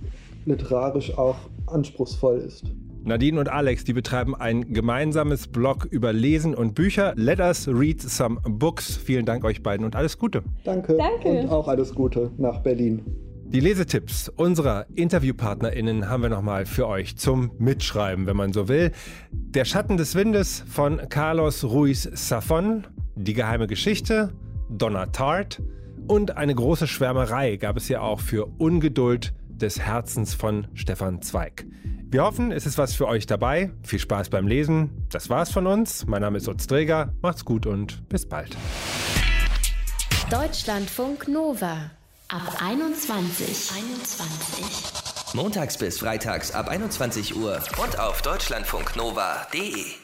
literarisch 0.47 1.19
auch 1.19 1.39
anspruchsvoll 1.67 2.39
ist. 2.39 2.67
Nadine 3.05 3.39
und 3.39 3.51
Alex, 3.51 3.85
die 3.85 3.93
betreiben 3.93 4.35
ein 4.35 4.73
gemeinsames 4.73 5.47
Blog 5.47 5.87
über 5.91 6.15
Lesen 6.15 6.55
und 6.55 6.75
Bücher. 6.75 7.13
Let 7.17 7.39
us 7.39 7.69
read 7.69 8.01
some 8.01 8.41
books. 8.43 8.97
Vielen 8.97 9.27
Dank 9.27 9.45
euch 9.45 9.63
beiden 9.63 9.85
und 9.85 9.95
alles 9.95 10.19
Gute. 10.19 10.43
Danke. 10.65 10.97
Danke. 10.97 11.29
Und 11.29 11.51
auch 11.51 11.69
alles 11.69 11.95
Gute 11.95 12.31
nach 12.39 12.63
Berlin. 12.63 13.03
Die 13.45 13.61
Lesetipps 13.61 14.31
unserer 14.31 14.87
InterviewpartnerInnen 14.95 16.09
haben 16.09 16.23
wir 16.23 16.31
nochmal 16.31 16.65
für 16.65 16.89
euch 16.89 17.17
zum 17.17 17.51
Mitschreiben, 17.59 18.27
wenn 18.27 18.39
man 18.39 18.55
so 18.55 18.69
will. 18.69 18.91
Der 19.33 19.67
Schatten 19.67 19.99
des 19.99 20.15
Windes 20.15 20.65
von 20.67 21.03
Carlos 21.11 21.63
Ruiz 21.63 22.09
Safon, 22.15 22.87
Die 23.17 23.35
geheime 23.35 23.67
Geschichte, 23.67 24.33
Donna 24.71 25.07
Tart 25.07 25.63
und 26.07 26.39
eine 26.39 26.55
große 26.55 26.87
Schwärmerei 26.87 27.57
gab 27.57 27.77
es 27.77 27.89
ja 27.89 28.01
auch 28.01 28.21
für 28.21 28.47
Ungeduld 28.59 29.35
des 29.49 29.79
Herzens 29.79 30.33
von 30.35 30.67
Stefan 30.73 31.21
Zweig. 31.21 31.67
Wir 32.15 32.23
hoffen, 32.23 32.53
es 32.53 32.65
ist 32.65 32.79
was 32.79 32.95
für 32.95 33.09
euch 33.09 33.27
dabei. 33.27 33.73
Viel 33.83 33.99
Spaß 33.99 34.29
beim 34.29 34.47
Lesen. 34.47 35.05
Das 35.11 35.31
war's 35.31 35.51
von 35.51 35.67
uns. 35.67 36.07
Mein 36.07 36.21
Name 36.21 36.39
ist 36.39 36.47
Utz 36.47 36.69
Dreger. 36.69 37.13
Macht's 37.23 37.45
gut 37.45 37.67
und 37.67 38.09
bis 38.09 38.29
bald. 38.29 38.57
Deutschlandfunk 40.31 41.27
Nova 41.27 41.91
ab 42.29 42.63
21. 42.63 43.73
21. 43.75 45.35
Montags 45.35 45.77
bis 45.77 45.99
freitags 45.99 46.53
ab 46.53 46.69
21 46.69 47.35
Uhr 47.35 47.61
und 47.83 47.99
auf 47.99 48.23
deutschlandfunknova.de. 48.23 50.04